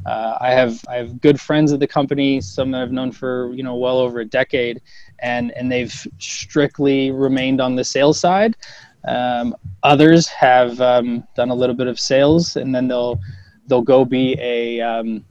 uh, 0.05 0.37
I 0.39 0.51
have 0.51 0.83
I 0.87 0.95
have 0.95 1.21
good 1.21 1.39
friends 1.39 1.71
at 1.73 1.79
the 1.79 1.87
company, 1.87 2.41
some 2.41 2.71
that 2.71 2.81
I've 2.81 2.91
known 2.91 3.11
for 3.11 3.53
you 3.53 3.63
know 3.63 3.75
well 3.75 3.97
over 3.97 4.19
a 4.19 4.25
decade, 4.25 4.81
and 5.19 5.51
and 5.51 5.71
they've 5.71 6.07
strictly 6.17 7.11
remained 7.11 7.61
on 7.61 7.75
the 7.75 7.83
sales 7.83 8.19
side. 8.19 8.55
Um, 9.07 9.55
others 9.83 10.27
have 10.27 10.79
um, 10.79 11.27
done 11.35 11.49
a 11.49 11.55
little 11.55 11.75
bit 11.75 11.87
of 11.87 11.99
sales, 11.99 12.55
and 12.55 12.73
then 12.73 12.87
they'll 12.87 13.19
they'll 13.67 13.81
go 13.81 14.03
be 14.03 14.37
a 14.39 14.81
um, 14.81 15.23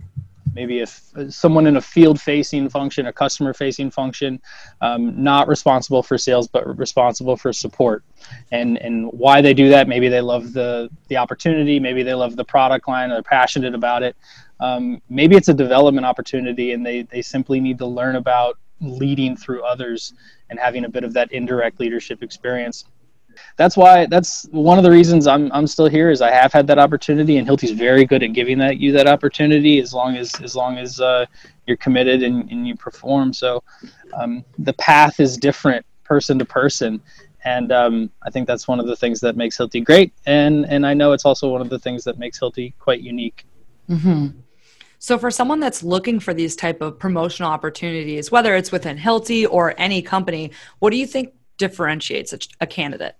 maybe 0.55 0.81
if 0.81 1.13
someone 1.29 1.67
in 1.67 1.77
a 1.77 1.81
field 1.81 2.21
facing 2.21 2.69
function, 2.69 3.07
a 3.07 3.13
customer 3.13 3.53
facing 3.53 3.91
function, 3.91 4.41
um, 4.81 5.23
not 5.23 5.49
responsible 5.49 6.03
for 6.03 6.19
sales 6.19 6.49
but 6.49 6.79
responsible 6.79 7.37
for 7.37 7.53
support. 7.53 8.05
And 8.53 8.79
and 8.79 9.11
why 9.13 9.41
they 9.41 9.55
do 9.55 9.69
that? 9.71 9.89
Maybe 9.89 10.09
they 10.09 10.21
love 10.21 10.53
the 10.53 10.91
the 11.09 11.17
opportunity. 11.17 11.81
Maybe 11.81 12.03
they 12.03 12.15
love 12.15 12.37
the 12.37 12.45
product 12.45 12.89
line. 12.89 13.11
They're 13.11 13.23
passionate 13.23 13.75
about 13.75 14.03
it. 14.03 14.17
Um, 14.61 15.01
maybe 15.09 15.37
it's 15.37 15.49
a 15.49 15.55
development 15.55 16.07
opportunity, 16.07 16.73
and 16.73 16.85
they 16.85 17.03
they 17.03 17.23
simply 17.23 17.61
need 17.61 17.79
to 17.79 17.87
learn 17.87 18.17
about 18.17 18.59
leading 18.81 19.37
through 19.37 19.63
others 19.63 20.15
and 20.49 20.59
having 20.59 20.85
a 20.85 20.89
bit 20.89 21.05
of 21.05 21.13
that 21.13 21.33
indirect 21.33 21.81
leadership 21.81 22.23
experience. 22.23 22.85
That's 23.57 23.77
why 23.77 24.07
that's 24.07 24.47
one 24.51 24.77
of 24.79 24.85
the 24.85 24.91
reasons 24.91 25.27
I'm 25.27 25.51
I'm 25.53 25.67
still 25.67 25.87
here 25.87 26.11
is 26.11 26.21
I 26.21 26.31
have 26.31 26.53
had 26.53 26.67
that 26.67 26.79
opportunity 26.79 27.39
and 27.39 27.47
Hilti's 27.47 27.71
very 27.71 28.05
good 28.05 28.23
at 28.23 28.33
giving 28.33 28.59
that 28.59 28.79
you 28.79 28.93
that 28.93 29.07
opportunity 29.07 29.81
as 29.81 29.95
long 29.95 30.17
as 30.17 30.35
as 30.43 30.55
long 30.55 30.79
as 30.79 31.01
uh, 31.01 31.27
you're 31.67 31.77
committed 31.77 32.23
and, 32.23 32.51
and 32.51 32.67
you 32.67 32.77
perform. 32.77 33.33
So 33.33 33.63
um, 34.15 34.45
the 34.59 34.73
path 34.75 35.21
is 35.21 35.37
different 35.37 35.87
person 36.05 36.39
to 36.39 36.45
person 36.45 37.01
and 37.45 37.73
um, 37.73 38.11
I 38.23 38.31
think 38.31 38.47
that's 38.47 38.69
one 38.69 38.81
of 38.81 38.87
the 38.87 38.97
things 38.97 39.21
that 39.21 39.37
makes 39.37 39.57
Hilti 39.57 39.83
great, 39.83 40.13
and 40.27 40.67
and 40.67 40.87
I 40.87 40.95
know 40.95 41.13
it's 41.13 41.25
also 41.25 41.49
one 41.49 41.61
of 41.61 41.71
the 41.71 41.79
things 41.79 42.05
that 42.05 42.19
makes 42.19 42.39
Hilti 42.39 42.75
quite 42.79 43.01
unique. 43.01 43.47
Mm-hmm. 43.89 44.39
So 45.03 45.17
for 45.17 45.31
someone 45.31 45.61
that's 45.61 45.83
looking 45.83 46.21
for 46.21 46.35
these 46.35 46.55
type 46.55 46.83
of 46.83 46.99
promotional 46.99 47.51
opportunities, 47.51 48.31
whether 48.31 48.55
it's 48.55 48.71
within 48.71 48.99
Hilti 48.99 49.47
or 49.51 49.75
any 49.79 50.03
company, 50.03 50.53
what 50.79 50.91
do 50.91 50.99
you 50.99 51.07
think 51.07 51.33
differentiates 51.57 52.35
a, 52.35 52.39
a 52.61 52.67
candidate? 52.67 53.17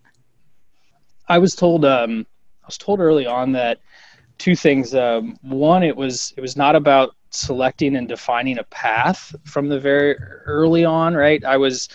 I 1.27 1.39
was 1.39 1.55
told 1.55 1.87
um, 1.87 2.27
I 2.63 2.67
was 2.67 2.77
told 2.77 3.01
early 3.01 3.25
on 3.25 3.53
that 3.53 3.79
two 4.37 4.55
things. 4.55 4.95
Um, 4.95 5.39
one, 5.41 5.83
it 5.83 5.97
was 5.97 6.35
it 6.37 6.43
was 6.43 6.55
not 6.55 6.77
about 6.77 7.17
selecting 7.31 7.97
and 7.97 8.07
defining 8.07 8.59
a 8.59 8.65
path 8.65 9.35
from 9.47 9.69
the 9.71 9.81
very 9.81 10.19
early 10.45 10.85
on. 10.85 11.15
Right, 11.15 11.43
I 11.43 11.57
was 11.57 11.89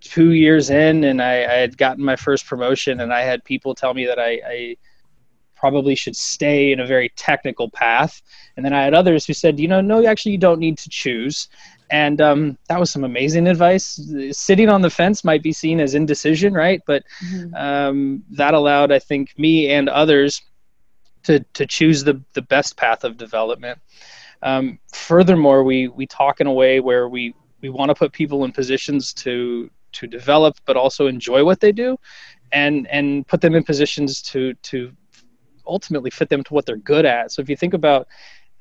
two 0.00 0.32
years 0.32 0.70
in, 0.70 1.04
and 1.04 1.22
I, 1.22 1.44
I 1.44 1.54
had 1.58 1.78
gotten 1.78 2.04
my 2.04 2.16
first 2.16 2.46
promotion, 2.46 2.98
and 2.98 3.12
I 3.12 3.20
had 3.20 3.44
people 3.44 3.76
tell 3.76 3.94
me 3.94 4.06
that 4.06 4.18
I, 4.18 4.40
I 4.44 4.76
probably 5.60 5.94
should 5.94 6.16
stay 6.16 6.72
in 6.72 6.80
a 6.80 6.86
very 6.86 7.10
technical 7.16 7.68
path. 7.70 8.22
And 8.56 8.64
then 8.64 8.72
I 8.72 8.82
had 8.82 8.94
others 8.94 9.26
who 9.26 9.34
said, 9.34 9.60
you 9.60 9.68
know, 9.68 9.82
no, 9.82 10.04
actually, 10.06 10.32
you 10.32 10.38
don't 10.38 10.58
need 10.58 10.78
to 10.78 10.88
choose. 10.88 11.48
And 11.90 12.20
um, 12.20 12.58
that 12.68 12.80
was 12.80 12.90
some 12.90 13.04
amazing 13.04 13.46
advice. 13.46 14.00
Sitting 14.32 14.70
on 14.70 14.80
the 14.80 14.88
fence 14.88 15.22
might 15.22 15.42
be 15.42 15.52
seen 15.52 15.78
as 15.78 15.94
indecision, 15.94 16.54
right? 16.54 16.80
But 16.86 17.02
mm-hmm. 17.22 17.54
um, 17.54 18.24
that 18.30 18.54
allowed, 18.54 18.90
I 18.90 19.00
think, 19.00 19.38
me 19.38 19.70
and 19.70 19.88
others 19.88 20.40
to, 21.24 21.40
to 21.52 21.66
choose 21.66 22.04
the, 22.04 22.22
the 22.32 22.42
best 22.42 22.76
path 22.78 23.04
of 23.04 23.18
development. 23.18 23.78
Um, 24.42 24.78
furthermore, 24.94 25.62
we, 25.62 25.88
we 25.88 26.06
talk 26.06 26.40
in 26.40 26.46
a 26.46 26.52
way 26.52 26.80
where 26.80 27.08
we, 27.08 27.34
we 27.60 27.68
want 27.68 27.90
to 27.90 27.94
put 27.94 28.12
people 28.12 28.44
in 28.46 28.52
positions 28.52 29.12
to, 29.14 29.68
to 29.92 30.06
develop, 30.06 30.56
but 30.64 30.78
also 30.78 31.06
enjoy 31.06 31.44
what 31.44 31.60
they 31.60 31.72
do 31.72 31.98
and, 32.52 32.86
and 32.86 33.26
put 33.26 33.42
them 33.42 33.54
in 33.54 33.62
positions 33.62 34.22
to, 34.22 34.54
to 34.54 34.92
ultimately 35.70 36.10
fit 36.10 36.28
them 36.28 36.44
to 36.44 36.54
what 36.54 36.66
they're 36.66 36.76
good 36.76 37.06
at. 37.06 37.32
So 37.32 37.40
if 37.40 37.48
you 37.48 37.56
think 37.56 37.74
about 37.74 38.08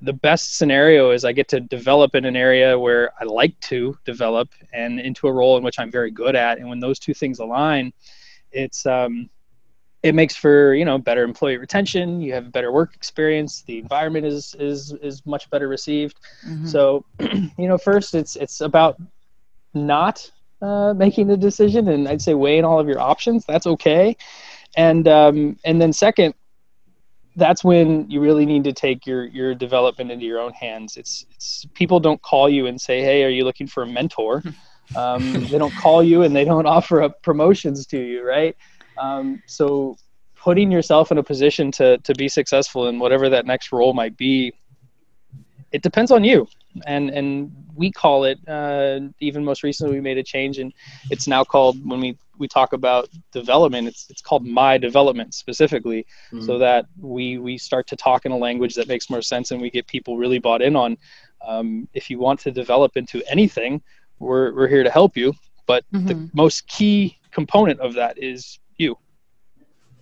the 0.01 0.13
best 0.13 0.57
scenario 0.57 1.11
is 1.11 1.25
I 1.25 1.33
get 1.33 1.49
to 1.49 1.59
develop 1.59 2.15
in 2.15 2.25
an 2.25 2.35
area 2.35 2.79
where 2.79 3.11
I 3.19 3.25
like 3.25 3.59
to 3.61 3.97
develop 4.05 4.49
and 4.71 4.99
into 4.99 5.27
a 5.27 5.33
role 5.33 5.57
in 5.57 5.63
which 5.63 5.79
I'm 5.79 5.91
very 5.91 6.11
good 6.11 6.35
at. 6.35 6.57
And 6.57 6.69
when 6.69 6.79
those 6.79 6.99
two 6.99 7.13
things 7.13 7.39
align, 7.39 7.91
it's 8.51 8.85
um, 8.85 9.29
it 10.01 10.15
makes 10.15 10.35
for 10.35 10.73
you 10.73 10.85
know 10.85 10.97
better 10.97 11.23
employee 11.23 11.57
retention. 11.57 12.21
You 12.21 12.33
have 12.33 12.47
a 12.47 12.49
better 12.49 12.71
work 12.71 12.95
experience. 12.95 13.63
The 13.63 13.79
environment 13.79 14.25
is 14.25 14.55
is 14.59 14.93
is 15.01 15.25
much 15.25 15.49
better 15.49 15.67
received. 15.67 16.19
Mm-hmm. 16.47 16.67
So 16.67 17.05
you 17.19 17.67
know, 17.67 17.77
first 17.77 18.15
it's 18.15 18.35
it's 18.35 18.61
about 18.61 18.97
not 19.73 20.31
uh, 20.61 20.93
making 20.93 21.27
the 21.27 21.37
decision, 21.37 21.89
and 21.89 22.07
I'd 22.07 22.21
say 22.21 22.33
weighing 22.33 22.65
all 22.65 22.79
of 22.79 22.87
your 22.87 22.99
options. 22.99 23.45
That's 23.45 23.67
okay. 23.67 24.15
And 24.77 25.07
um, 25.07 25.57
and 25.65 25.81
then 25.81 25.91
second, 25.91 26.33
that's 27.39 27.63
when 27.63 28.09
you 28.09 28.19
really 28.19 28.45
need 28.45 28.63
to 28.65 28.73
take 28.73 29.07
your 29.07 29.25
your 29.25 29.55
development 29.55 30.11
into 30.11 30.25
your 30.25 30.39
own 30.39 30.53
hands. 30.53 30.97
It's 30.97 31.25
it's 31.31 31.65
people 31.73 31.99
don't 31.99 32.21
call 32.21 32.49
you 32.49 32.67
and 32.67 32.79
say, 32.79 33.01
"Hey, 33.01 33.23
are 33.23 33.29
you 33.29 33.43
looking 33.43 33.67
for 33.67 33.83
a 33.83 33.87
mentor?" 33.87 34.43
Um, 34.95 35.45
they 35.45 35.59
don't 35.59 35.75
call 35.75 36.03
you 36.03 36.23
and 36.23 36.35
they 36.35 36.43
don't 36.43 36.65
offer 36.77 37.03
up 37.03 37.21
promotions 37.21 37.85
to 37.87 37.99
you, 37.99 38.25
right? 38.25 38.55
Um, 38.97 39.39
so 39.45 39.95
putting 40.35 40.71
yourself 40.71 41.11
in 41.11 41.19
a 41.19 41.23
position 41.23 41.71
to 41.73 41.97
to 41.99 42.13
be 42.15 42.27
successful 42.27 42.87
in 42.87 42.97
whatever 42.97 43.29
that 43.29 43.45
next 43.45 43.71
role 43.71 43.93
might 43.93 44.17
be, 44.17 44.53
it 45.71 45.81
depends 45.81 46.11
on 46.11 46.23
you. 46.23 46.47
And 46.85 47.09
and 47.09 47.51
we 47.75 47.91
call 47.91 48.25
it 48.25 48.39
uh, 48.47 48.99
even 49.19 49.43
most 49.43 49.63
recently 49.63 49.93
we 49.95 50.01
made 50.01 50.17
a 50.17 50.23
change 50.23 50.59
and 50.59 50.73
it's 51.09 51.27
now 51.27 51.43
called 51.43 51.77
when 51.87 51.99
we 51.99 52.17
we 52.37 52.47
talk 52.47 52.73
about 52.73 53.09
development 53.31 53.87
it's 53.87 54.07
it's 54.09 54.21
called 54.21 54.45
my 54.45 54.77
development 54.77 55.33
specifically. 55.33 56.05
Mm-hmm. 56.31 56.45
so 56.45 56.57
that 56.59 56.85
we 56.99 57.37
we 57.37 57.57
start 57.57 57.87
to 57.87 57.95
talk 57.95 58.25
in 58.25 58.31
a 58.31 58.37
language 58.37 58.75
that 58.75 58.87
makes 58.87 59.09
more 59.09 59.21
sense 59.21 59.51
and 59.51 59.61
we 59.61 59.69
get 59.69 59.87
people 59.87 60.17
really 60.17 60.39
bought 60.39 60.61
in 60.61 60.75
on 60.75 60.97
um, 61.47 61.87
if 61.93 62.09
you 62.09 62.19
want 62.19 62.39
to 62.41 62.51
develop 62.51 62.97
into 62.97 63.23
anything 63.29 63.81
we're 64.19 64.53
we're 64.53 64.67
here 64.67 64.83
to 64.83 64.91
help 64.91 65.17
you. 65.17 65.33
But 65.65 65.85
mm-hmm. 65.91 66.07
the 66.07 66.29
most 66.33 66.67
key 66.67 67.17
component 67.31 67.79
of 67.79 67.93
that 67.95 68.21
is 68.21 68.59
you. 68.77 68.97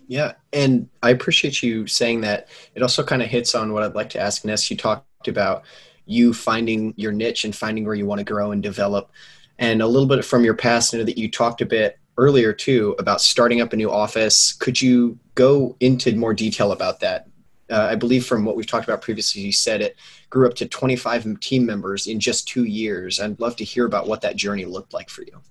Yeah 0.07 0.33
and 0.53 0.89
i 1.03 1.09
appreciate 1.09 1.61
you 1.61 1.87
saying 1.87 2.21
that. 2.21 2.47
It 2.75 2.81
also 2.81 3.03
kind 3.03 3.21
of 3.21 3.29
hits 3.29 3.55
on 3.55 3.73
what 3.73 3.83
i'd 3.83 3.95
like 3.95 4.09
to 4.11 4.19
ask 4.19 4.43
ness. 4.43 4.69
You 4.69 4.77
talked 4.77 5.06
about 5.25 5.63
you 6.05 6.33
finding 6.33 6.93
your 6.97 7.11
niche 7.11 7.43
and 7.43 7.55
finding 7.55 7.85
where 7.85 7.95
you 7.95 8.05
want 8.05 8.19
to 8.19 8.25
grow 8.25 8.51
and 8.51 8.61
develop. 8.61 9.11
And 9.59 9.81
a 9.81 9.87
little 9.87 10.07
bit 10.07 10.23
from 10.23 10.43
your 10.43 10.53
past, 10.53 10.93
I 10.93 10.99
know 10.99 11.03
that 11.03 11.17
you 11.17 11.29
talked 11.29 11.61
a 11.61 11.65
bit 11.65 11.97
earlier 12.17 12.53
too 12.53 12.95
about 12.99 13.21
starting 13.21 13.61
up 13.61 13.73
a 13.73 13.75
new 13.75 13.91
office. 13.91 14.53
Could 14.53 14.81
you 14.81 15.17
go 15.35 15.75
into 15.79 16.15
more 16.15 16.33
detail 16.33 16.71
about 16.71 16.99
that? 16.99 17.27
Uh, 17.69 17.89
I 17.91 17.95
believe 17.95 18.25
from 18.25 18.45
what 18.45 18.55
we've 18.55 18.67
talked 18.67 18.87
about 18.87 19.01
previously, 19.01 19.41
you 19.41 19.51
said 19.51 19.81
it 19.81 19.97
grew 20.29 20.47
up 20.47 20.55
to 20.55 20.67
25 20.67 21.39
team 21.41 21.65
members 21.65 22.07
in 22.07 22.19
just 22.19 22.47
two 22.47 22.63
years. 22.63 23.19
I'd 23.19 23.39
love 23.39 23.55
to 23.57 23.65
hear 23.65 23.85
about 23.85 24.07
what 24.07 24.21
that 24.21 24.35
journey 24.35 24.65
looked 24.65 24.93
like 24.93 25.09
for 25.09 25.23
you. 25.23 25.41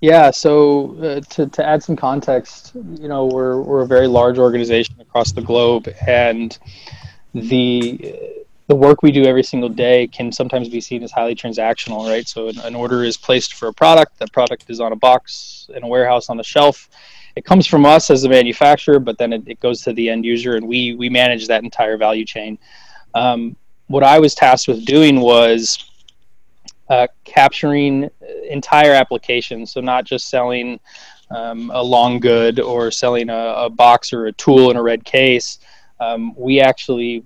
Yeah, 0.00 0.30
so 0.30 0.96
uh, 1.02 1.20
to, 1.30 1.46
to 1.48 1.66
add 1.66 1.82
some 1.82 1.96
context, 1.96 2.72
you 2.74 3.08
know, 3.08 3.26
we're, 3.26 3.60
we're 3.62 3.82
a 3.82 3.86
very 3.86 4.06
large 4.06 4.38
organization 4.38 4.94
across 5.00 5.32
the 5.32 5.42
globe, 5.42 5.88
and 6.06 6.56
the 7.34 8.37
the 8.68 8.74
work 8.76 9.02
we 9.02 9.10
do 9.10 9.24
every 9.24 9.42
single 9.42 9.70
day 9.70 10.06
can 10.06 10.30
sometimes 10.30 10.68
be 10.68 10.80
seen 10.80 11.02
as 11.02 11.10
highly 11.10 11.34
transactional, 11.34 12.08
right? 12.08 12.28
So 12.28 12.48
an, 12.48 12.58
an, 12.60 12.74
order 12.74 13.02
is 13.02 13.16
placed 13.16 13.54
for 13.54 13.68
a 13.68 13.72
product, 13.72 14.18
that 14.18 14.30
product 14.30 14.66
is 14.68 14.78
on 14.78 14.92
a 14.92 14.96
box 14.96 15.70
in 15.74 15.82
a 15.82 15.88
warehouse 15.88 16.28
on 16.28 16.38
a 16.38 16.44
shelf. 16.44 16.90
It 17.34 17.46
comes 17.46 17.66
from 17.66 17.86
us 17.86 18.10
as 18.10 18.24
a 18.24 18.28
manufacturer, 18.28 18.98
but 18.98 19.16
then 19.16 19.32
it, 19.32 19.42
it 19.46 19.60
goes 19.60 19.80
to 19.82 19.94
the 19.94 20.10
end 20.10 20.24
user, 20.24 20.56
and 20.56 20.68
we 20.68 20.94
we 20.94 21.08
manage 21.08 21.46
that 21.48 21.64
entire 21.64 21.96
value 21.96 22.24
chain. 22.24 22.58
Um, 23.14 23.56
what 23.86 24.02
I 24.02 24.18
was 24.18 24.34
tasked 24.34 24.68
with 24.68 24.84
doing 24.84 25.20
was 25.20 25.90
uh, 26.90 27.06
capturing 27.24 28.10
entire 28.50 28.92
applications, 28.92 29.72
so 29.72 29.80
not 29.80 30.04
just 30.04 30.28
selling 30.28 30.78
um, 31.30 31.70
a 31.72 31.82
long 31.82 32.20
good 32.20 32.60
or 32.60 32.90
selling 32.90 33.30
a, 33.30 33.54
a, 33.56 33.70
box 33.70 34.12
or 34.12 34.26
a 34.26 34.32
tool 34.32 34.70
in 34.70 34.76
a 34.76 34.82
red 34.82 35.04
case. 35.04 35.58
Um, 36.00 36.34
we 36.36 36.60
actually 36.60 37.24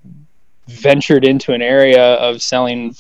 ventured 0.81 1.25
into 1.25 1.53
an 1.53 1.63
area 1.63 2.15
of 2.15 2.43
selling 2.43 2.95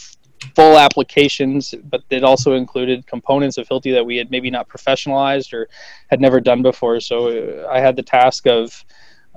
full 0.55 0.79
applications, 0.79 1.75
but 1.85 2.02
it 2.11 2.25
also 2.25 2.55
included 2.55 3.07
components 3.07 3.59
of 3.59 3.69
Hilti 3.69 3.93
that 3.93 4.05
we 4.05 4.17
had 4.17 4.31
maybe 4.31 4.50
not 4.50 4.69
professionalized 4.69 5.52
or 5.52 5.69
had 6.09 6.21
never 6.21 6.41
done 6.41 6.62
before. 6.62 7.00
So 7.00 7.29
uh, 7.29 7.69
I 7.71 7.81
had 7.81 7.97
the 7.97 8.02
task 8.02 8.47
of 8.47 8.85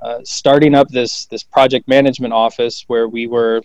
uh, 0.02 0.20
starting 0.24 0.74
up 0.74 0.88
this 0.88 1.26
this 1.26 1.42
project 1.42 1.88
management 1.88 2.34
office 2.34 2.84
where 2.86 3.08
we 3.08 3.26
were 3.26 3.62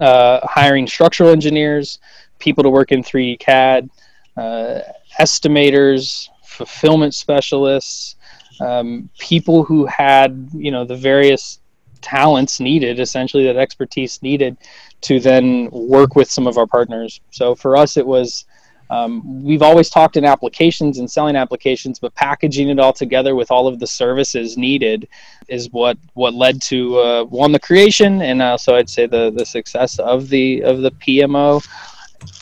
uh, 0.00 0.40
hiring 0.44 0.86
structural 0.86 1.30
engineers, 1.30 1.98
people 2.38 2.62
to 2.62 2.70
work 2.70 2.92
in 2.92 3.02
3D 3.02 3.38
CAD, 3.40 3.90
uh, 4.36 4.80
estimators, 5.20 6.28
fulfillment 6.44 7.14
specialists, 7.14 8.16
um, 8.60 9.08
people 9.18 9.64
who 9.64 9.86
had 9.86 10.48
you 10.52 10.70
know 10.70 10.84
the 10.84 10.96
various 10.96 11.60
talents 12.04 12.60
needed, 12.60 13.00
essentially 13.00 13.44
that 13.46 13.56
expertise 13.56 14.22
needed 14.22 14.56
to 15.00 15.18
then 15.18 15.68
work 15.72 16.14
with 16.14 16.30
some 16.30 16.46
of 16.46 16.56
our 16.56 16.66
partners. 16.66 17.20
So 17.30 17.54
for 17.54 17.76
us, 17.76 17.96
it 17.96 18.06
was 18.06 18.44
um, 18.90 19.42
we've 19.42 19.62
always 19.62 19.88
talked 19.88 20.16
in 20.16 20.24
applications 20.24 20.98
and 20.98 21.10
selling 21.10 21.36
applications, 21.36 21.98
but 21.98 22.14
packaging 22.14 22.68
it 22.68 22.78
all 22.78 22.92
together 22.92 23.34
with 23.34 23.50
all 23.50 23.66
of 23.66 23.78
the 23.78 23.86
services 23.86 24.56
needed 24.56 25.08
is 25.48 25.70
what 25.72 25.96
what 26.12 26.34
led 26.34 26.60
to 26.62 26.98
uh, 26.98 27.24
one 27.24 27.52
the 27.52 27.58
creation 27.58 28.22
and 28.22 28.42
also 28.42 28.76
I'd 28.76 28.90
say 28.90 29.06
the 29.06 29.30
the 29.30 29.46
success 29.46 29.98
of 29.98 30.28
the 30.28 30.62
of 30.62 30.82
the 30.82 30.90
PMO. 30.90 31.66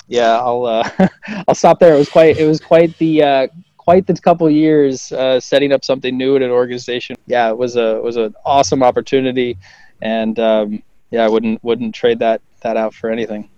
Yeah, 0.08 0.38
I'll 0.38 0.66
uh, 0.66 1.08
I'll 1.48 1.54
stop 1.54 1.78
there. 1.78 1.94
It 1.94 1.98
was 1.98 2.08
quite 2.08 2.36
it 2.36 2.46
was 2.46 2.60
quite 2.60 2.96
the 2.98 3.22
uh, 3.22 3.46
quite 3.84 4.06
the 4.06 4.14
couple 4.14 4.48
years 4.48 5.10
uh, 5.12 5.40
setting 5.40 5.72
up 5.72 5.84
something 5.84 6.16
new 6.16 6.36
at 6.36 6.42
an 6.42 6.50
organization. 6.50 7.16
Yeah, 7.26 7.48
it 7.48 7.58
was 7.58 7.76
a 7.76 8.00
was 8.00 8.16
an 8.16 8.34
awesome 8.44 8.82
opportunity, 8.82 9.58
and 10.00 10.38
um, 10.38 10.82
yeah, 11.10 11.24
I 11.24 11.28
wouldn't 11.28 11.62
wouldn't 11.64 11.94
trade 11.94 12.20
that 12.20 12.40
that 12.62 12.76
out 12.76 12.94
for 12.94 13.10
anything. 13.10 13.48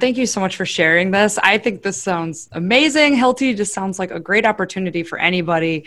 Thank 0.00 0.16
you 0.16 0.26
so 0.26 0.40
much 0.40 0.56
for 0.56 0.66
sharing 0.66 1.10
this. 1.10 1.38
I 1.38 1.58
think 1.58 1.82
this 1.82 2.02
sounds 2.02 2.48
amazing. 2.52 3.14
Hilti 3.14 3.56
just 3.56 3.72
sounds 3.74 3.98
like 3.98 4.10
a 4.10 4.18
great 4.18 4.46
opportunity 4.46 5.02
for 5.02 5.18
anybody. 5.18 5.84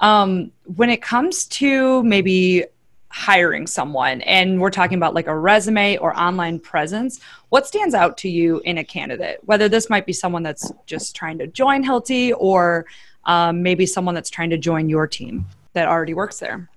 Um, 0.00 0.52
when 0.64 0.88
it 0.88 1.02
comes 1.02 1.46
to 1.46 2.02
maybe 2.04 2.64
hiring 3.08 3.66
someone 3.66 4.20
and 4.22 4.60
we're 4.60 4.70
talking 4.70 4.98
about 4.98 5.14
like 5.14 5.26
a 5.26 5.36
resume 5.36 5.96
or 5.98 6.14
online 6.18 6.58
presence 6.58 7.18
what 7.48 7.66
stands 7.66 7.94
out 7.94 8.18
to 8.18 8.28
you 8.28 8.60
in 8.66 8.76
a 8.76 8.84
candidate 8.84 9.38
whether 9.44 9.70
this 9.70 9.88
might 9.88 10.04
be 10.04 10.12
someone 10.12 10.42
that's 10.42 10.70
just 10.84 11.16
trying 11.16 11.38
to 11.38 11.46
join 11.46 11.82
hilti 11.82 12.34
or 12.36 12.84
um, 13.26 13.62
maybe 13.62 13.86
someone 13.86 14.14
that's 14.14 14.30
trying 14.30 14.50
to 14.50 14.58
join 14.58 14.88
your 14.88 15.06
team 15.06 15.46
that 15.74 15.86
already 15.86 16.14
works 16.14 16.38
there? 16.38 16.68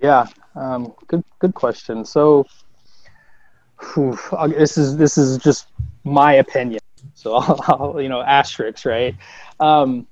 Yeah, 0.00 0.26
um, 0.54 0.94
good 1.08 1.24
good 1.40 1.54
question. 1.54 2.04
So 2.04 2.46
whew, 3.92 4.18
this 4.48 4.78
is 4.78 4.96
this 4.96 5.18
is 5.18 5.38
just 5.38 5.66
my 6.04 6.34
opinion. 6.34 6.80
So 7.14 7.34
I'll, 7.36 7.60
I'll 7.66 8.00
you 8.00 8.08
know 8.08 8.22
asterisks 8.22 8.86
right. 8.86 9.14
Um, 9.58 10.06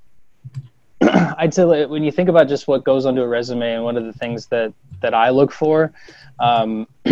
I'd 1.01 1.53
say 1.53 1.85
when 1.85 2.03
you 2.03 2.11
think 2.11 2.29
about 2.29 2.47
just 2.47 2.67
what 2.67 2.83
goes 2.83 3.05
onto 3.05 3.21
a 3.21 3.27
resume 3.27 3.75
and 3.75 3.83
one 3.83 3.97
of 3.97 4.05
the 4.05 4.13
things 4.13 4.47
that 4.47 4.73
that 5.01 5.13
I 5.13 5.29
look 5.29 5.51
for. 5.51 5.91
Um, 6.39 6.87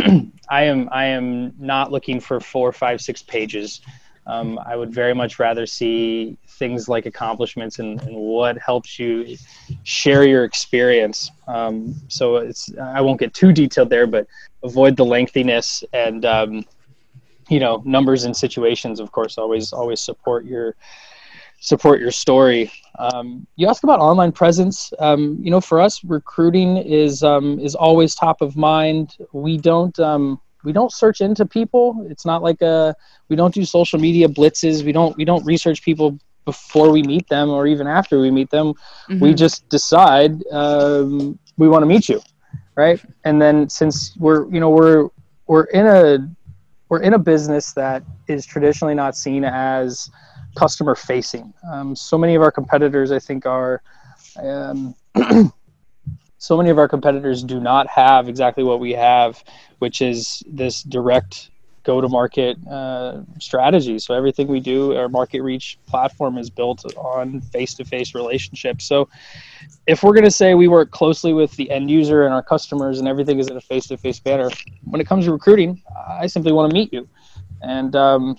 I 0.49 0.63
am 0.63 0.89
I 0.91 1.05
am 1.05 1.53
not 1.59 1.91
looking 1.91 2.19
for 2.19 2.39
four, 2.39 2.71
five, 2.71 3.01
six 3.01 3.21
pages. 3.21 3.81
Um, 4.27 4.60
I 4.65 4.75
would 4.75 4.93
very 4.93 5.15
much 5.15 5.39
rather 5.39 5.65
see 5.65 6.38
things 6.48 6.89
like 6.89 7.05
accomplishments 7.05 7.79
and, 7.79 8.01
and 8.01 8.15
what 8.15 8.57
helps 8.57 9.00
you 9.00 9.38
share 9.84 10.27
your 10.27 10.43
experience. 10.43 11.31
Um, 11.48 11.96
so 12.10 12.36
it's 12.36 12.69
I 12.77 13.00
won't 13.00 13.19
get 13.19 13.34
too 13.34 13.53
detailed 13.53 13.89
there, 13.89 14.05
but 14.05 14.27
avoid 14.63 14.98
the 14.98 15.05
lengthiness 15.05 15.84
and 15.93 16.25
um, 16.25 16.65
you 17.48 17.62
know 17.62 17.81
numbers 17.86 18.25
and 18.25 18.36
situations. 18.36 19.00
Of 19.00 19.13
course, 19.13 19.38
always 19.38 19.72
always 19.72 20.01
support 20.01 20.46
your 20.46 20.75
support 21.60 22.00
your 22.00 22.12
story. 22.12 22.72
Um, 23.00 23.48
you 23.55 23.67
ask 23.67 23.84
about 23.84 24.00
online 24.00 24.31
presence. 24.31 24.91
Um, 25.00 25.39
you 25.41 25.51
know, 25.51 25.62
for 25.62 25.79
us, 25.79 26.03
recruiting 26.03 26.77
is 26.77 27.24
um, 27.24 27.60
is 27.60 27.75
always 27.75 28.13
top 28.13 28.41
of 28.41 28.57
mind. 28.57 29.15
We 29.31 29.57
don't 29.57 29.98
we 30.67 30.74
don't 30.74 30.91
search 30.91 31.21
into 31.21 31.45
people. 31.45 32.05
It's 32.09 32.25
not 32.25 32.43
like 32.43 32.62
a 32.62 32.93
we 33.29 33.38
don't 33.38 33.53
do 33.53 33.63
social 33.63 33.97
media 33.97 34.27
blitzes. 34.27 34.83
We 34.83 34.91
don't 34.91 35.15
we 35.15 35.24
don't 35.24 35.45
research 35.45 35.81
people 35.81 36.19
before 36.43 36.91
we 36.91 37.03
meet 37.03 37.25
them 37.29 37.50
or 37.50 37.67
even 37.67 37.88
after 37.88 38.19
we 38.19 38.29
meet 38.31 38.50
them. 38.50 38.74
Mm-hmm. 39.09 39.19
We 39.19 39.33
just 39.33 39.69
decide 39.69 40.45
um, 40.51 41.39
we 41.57 41.69
want 41.69 41.83
to 41.83 41.86
meet 41.86 42.09
you, 42.09 42.21
right? 42.75 43.01
And 43.24 43.41
then 43.41 43.69
since 43.69 44.13
we're 44.17 44.45
you 44.53 44.59
know 44.59 44.69
we're 44.69 45.07
we're 45.47 45.69
in 45.79 45.86
a 45.88 46.29
we're 46.89 47.01
in 47.01 47.13
a 47.13 47.19
business 47.33 47.71
that 47.71 48.03
is 48.27 48.45
traditionally 48.45 48.93
not 48.93 49.15
seen 49.15 49.45
as 49.45 50.12
customer 50.57 50.95
facing. 50.95 51.53
Um, 51.71 51.95
so 51.95 52.17
many 52.17 52.36
of 52.36 52.41
our 52.41 52.51
competitors, 52.51 53.13
I 53.13 53.19
think, 53.19 53.45
are. 53.45 53.81
Um, 54.36 54.95
so 56.38 56.58
many 56.58 56.70
of 56.70 56.77
our 56.77 56.88
competitors 56.88 57.44
do 57.44 57.60
not 57.60 57.88
have 57.88 58.29
exactly 58.29 58.63
what 58.63 58.79
we 58.79 58.91
have, 58.91 59.44
which 59.79 60.01
is 60.01 60.44
this 60.48 60.84
direct 60.84 61.50
go 61.84 62.01
to 62.01 62.10
market 62.10 62.58
uh, 62.67 63.22
strategy. 63.39 63.98
So 63.98 64.13
everything 64.13 64.48
we 64.48 64.60
do, 64.60 64.96
our 64.98 65.08
market 65.08 65.41
reach 65.41 65.79
platform 65.88 66.38
is 66.38 66.50
built 66.50 66.84
on 66.98 67.39
face 67.39 67.74
to 67.75 67.86
face 67.86 68.13
relationships. 68.13 68.86
So 68.86 69.08
if 69.88 70.03
we're 70.03 70.13
going 70.13 70.25
to 70.25 70.32
say 70.32 70.53
we 70.53 70.67
work 70.67 70.91
closely 70.91 71.32
with 71.32 71.56
the 71.56 71.72
end 71.72 71.89
user 71.89 72.25
and 72.25 72.34
our 72.34 72.44
customers 72.44 73.00
and 73.00 73.08
everything 73.08 73.39
is 73.39 73.48
in 73.48 73.56
a 73.56 73.62
face 73.62 73.88
to 73.88 73.98
face 73.98 74.22
manner, 74.25 74.50
when 74.84 75.00
it 75.00 75.08
comes 75.08 75.25
to 75.25 75.32
recruiting, 75.32 75.82
I 76.10 76.27
simply 76.27 76.51
want 76.51 76.70
to 76.70 76.74
meet 76.74 76.91
you. 76.91 77.08
And 77.62 77.96
um, 77.96 78.38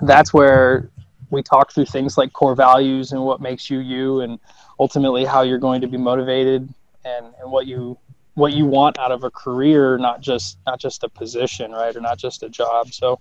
that's 0.00 0.34
where 0.34 0.90
we 1.30 1.44
talk 1.44 1.72
through 1.72 1.86
things 1.86 2.18
like 2.18 2.32
core 2.32 2.56
values 2.56 3.12
and 3.12 3.24
what 3.24 3.40
makes 3.40 3.70
you 3.70 3.78
you 3.78 4.20
and 4.20 4.40
ultimately 4.80 5.24
how 5.24 5.42
you're 5.42 5.58
going 5.58 5.80
to 5.80 5.86
be 5.86 5.96
motivated 5.96 6.68
and, 7.04 7.26
and 7.40 7.50
what 7.50 7.66
you 7.66 7.98
what 8.34 8.52
you 8.52 8.66
want 8.66 8.98
out 8.98 9.12
of 9.12 9.22
a 9.22 9.30
career 9.30 9.96
not 9.96 10.20
just 10.20 10.58
not 10.66 10.80
just 10.80 11.04
a 11.04 11.08
position 11.08 11.70
right 11.70 11.94
or 11.94 12.00
not 12.00 12.18
just 12.18 12.42
a 12.42 12.48
job 12.48 12.92
so 12.92 13.18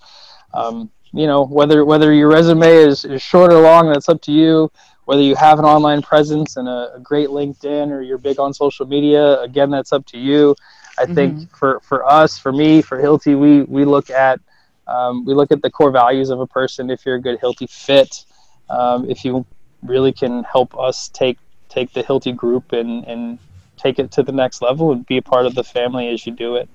um, 0.54 0.90
you 1.12 1.28
know 1.28 1.46
whether 1.46 1.86
whether 1.86 2.12
your 2.14 2.30
resume 2.30 2.68
is, 2.68 3.06
is 3.06 3.22
short 3.22 3.54
or 3.54 3.62
long 3.62 3.92
that's 3.92 4.10
up 4.10 4.22
to 4.22 4.32
you 4.32 4.72
whether 5.06 5.22
you 5.22 5.36
have 5.36 5.60
an 5.60 5.66
online 5.66 6.02
presence 6.02 6.58
and 6.58 6.68
a, 6.68 6.94
a 6.96 7.00
great 7.00 7.30
linkedin 7.30 7.92
or 7.92 8.02
you're 8.02 8.18
big 8.18 8.40
on 8.40 8.54
social 8.54 8.88
media 8.88 9.40
again 9.42 9.70
that's 9.70 9.94
up 9.94 10.06
to 10.06 10.18
you 10.18 10.56
i 10.98 11.04
mm-hmm. 11.04 11.14
think 11.14 11.56
for 11.56 11.80
for 11.82 12.04
us 12.10 12.40
for 12.40 12.52
me 12.52 12.82
for 12.82 13.00
hilti 13.00 13.40
we 13.40 13.62
we 13.64 13.86
look 13.86 14.10
at 14.10 14.40
um, 14.88 15.26
we 15.26 15.34
look 15.34 15.52
at 15.52 15.62
the 15.62 15.70
core 15.70 15.92
values 15.92 16.30
of 16.30 16.40
a 16.40 16.48
person. 16.48 16.90
If 16.90 17.06
you're 17.06 17.16
a 17.16 17.22
good 17.22 17.40
Hilti 17.40 17.70
fit, 17.70 18.26
um, 18.70 19.10
if 19.10 19.24
you 19.24 19.46
really 19.82 20.12
can 20.12 20.44
help 20.44 20.78
us 20.78 21.10
take 21.10 21.38
take 21.70 21.94
the 21.94 22.04
Hilti 22.04 22.36
group 22.36 22.72
and 22.72 23.06
and 23.06 23.40
take 23.84 24.00
it 24.00 24.12
to 24.12 24.24
the 24.24 24.32
next 24.32 24.62
level 24.62 24.92
and 24.92 25.06
be 25.06 25.18
a 25.18 25.22
part 25.22 25.46
of 25.46 25.56
the 25.56 25.64
family 25.64 26.08
as 26.08 26.26
you 26.26 26.32
do 26.32 26.56
it. 26.56 26.70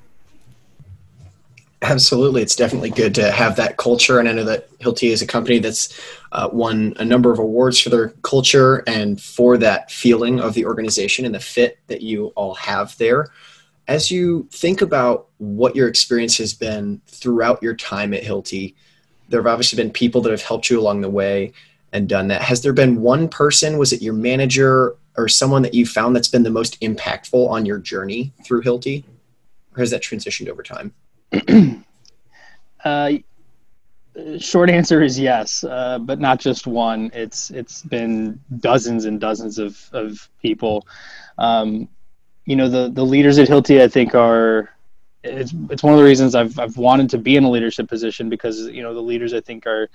Absolutely, 1.80 2.42
it's 2.42 2.56
definitely 2.56 2.90
good 2.90 3.14
to 3.14 3.30
have 3.30 3.54
that 3.56 3.76
culture, 3.76 4.18
and 4.18 4.28
I 4.28 4.32
know 4.32 4.44
that 4.44 4.76
Hilti 4.80 5.10
is 5.10 5.22
a 5.22 5.26
company 5.26 5.60
that's 5.60 5.98
uh, 6.32 6.48
won 6.52 6.92
a 6.98 7.04
number 7.04 7.32
of 7.32 7.38
awards 7.38 7.80
for 7.80 7.88
their 7.88 8.08
culture 8.22 8.82
and 8.88 9.20
for 9.20 9.56
that 9.58 9.90
feeling 9.90 10.40
of 10.40 10.54
the 10.54 10.66
organization 10.66 11.24
and 11.24 11.34
the 11.34 11.40
fit 11.40 11.78
that 11.86 12.02
you 12.02 12.26
all 12.34 12.54
have 12.54 12.96
there 12.98 13.28
as 13.88 14.10
you 14.10 14.46
think 14.52 14.82
about 14.82 15.28
what 15.38 15.74
your 15.74 15.88
experience 15.88 16.36
has 16.36 16.52
been 16.52 17.00
throughout 17.06 17.62
your 17.62 17.74
time 17.74 18.12
at 18.12 18.22
Hilti, 18.22 18.74
there 19.30 19.40
have 19.40 19.46
obviously 19.46 19.82
been 19.82 19.90
people 19.90 20.20
that 20.20 20.30
have 20.30 20.42
helped 20.42 20.68
you 20.70 20.78
along 20.78 21.00
the 21.00 21.10
way 21.10 21.52
and 21.92 22.06
done 22.06 22.28
that. 22.28 22.42
Has 22.42 22.60
there 22.60 22.74
been 22.74 23.00
one 23.00 23.28
person, 23.28 23.78
was 23.78 23.94
it 23.94 24.02
your 24.02 24.12
manager 24.12 24.94
or 25.18 25.28
someone 25.28 25.62
that 25.62 25.74
you 25.74 25.84
found 25.84 26.14
that's 26.14 26.28
been 26.28 26.44
the 26.44 26.50
most 26.50 26.80
impactful 26.80 27.50
on 27.50 27.66
your 27.66 27.78
journey 27.78 28.32
through 28.44 28.62
Hilti? 28.62 29.04
Or 29.76 29.80
has 29.80 29.90
that 29.90 30.02
transitioned 30.02 30.48
over 30.48 30.62
time? 30.62 30.94
uh, 32.84 33.12
short 34.38 34.70
answer 34.70 35.02
is 35.02 35.18
yes, 35.18 35.64
uh, 35.64 35.98
but 35.98 36.20
not 36.20 36.38
just 36.38 36.66
one. 36.66 37.10
It's 37.12 37.50
it's 37.50 37.82
been 37.82 38.40
dozens 38.60 39.04
and 39.04 39.20
dozens 39.20 39.58
of, 39.58 39.90
of 39.92 40.28
people. 40.40 40.86
Um, 41.36 41.88
you 42.46 42.56
know 42.56 42.68
the 42.68 42.88
the 42.88 43.04
leaders 43.04 43.38
at 43.38 43.48
Hilti 43.48 43.82
I 43.82 43.88
think 43.88 44.14
are 44.14 44.70
it's 45.22 45.52
it's 45.68 45.82
one 45.82 45.92
of 45.92 45.98
the 45.98 46.04
reasons 46.04 46.34
I've 46.34 46.58
I've 46.58 46.78
wanted 46.78 47.10
to 47.10 47.18
be 47.18 47.36
in 47.36 47.44
a 47.44 47.50
leadership 47.50 47.88
position 47.88 48.30
because 48.30 48.68
you 48.68 48.82
know 48.82 48.94
the 48.94 49.02
leaders 49.02 49.34
I 49.34 49.40
think 49.40 49.66
are 49.66 49.90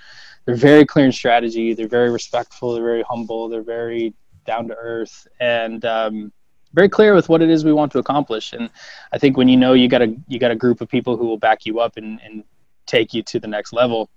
they're 0.45 0.55
very 0.55 0.85
clear 0.85 1.05
in 1.05 1.11
strategy 1.11 1.73
they're 1.73 1.87
very 1.87 2.11
respectful 2.11 2.73
they're 2.73 2.83
very 2.83 3.03
humble 3.03 3.49
they're 3.49 3.63
very 3.63 4.13
down 4.45 4.67
to 4.67 4.75
earth 4.75 5.27
and 5.39 5.83
um, 5.85 6.31
very 6.73 6.89
clear 6.89 7.13
with 7.13 7.29
what 7.29 7.41
it 7.41 7.49
is 7.49 7.63
we 7.63 7.73
want 7.73 7.91
to 7.91 7.99
accomplish. 7.99 8.53
And 8.53 8.69
I 9.11 9.17
think 9.17 9.37
when 9.37 9.47
you 9.47 9.57
know 9.57 9.73
you 9.73 9.87
got 9.87 10.01
a 10.01 10.15
you 10.27 10.39
got 10.39 10.51
a 10.51 10.55
group 10.55 10.81
of 10.81 10.89
people 10.89 11.17
who 11.17 11.25
will 11.25 11.37
back 11.37 11.65
you 11.65 11.79
up 11.79 11.97
and, 11.97 12.19
and 12.23 12.43
take 12.85 13.13
you 13.13 13.23
to 13.23 13.39
the 13.39 13.47
next 13.47 13.73
level 13.73 14.09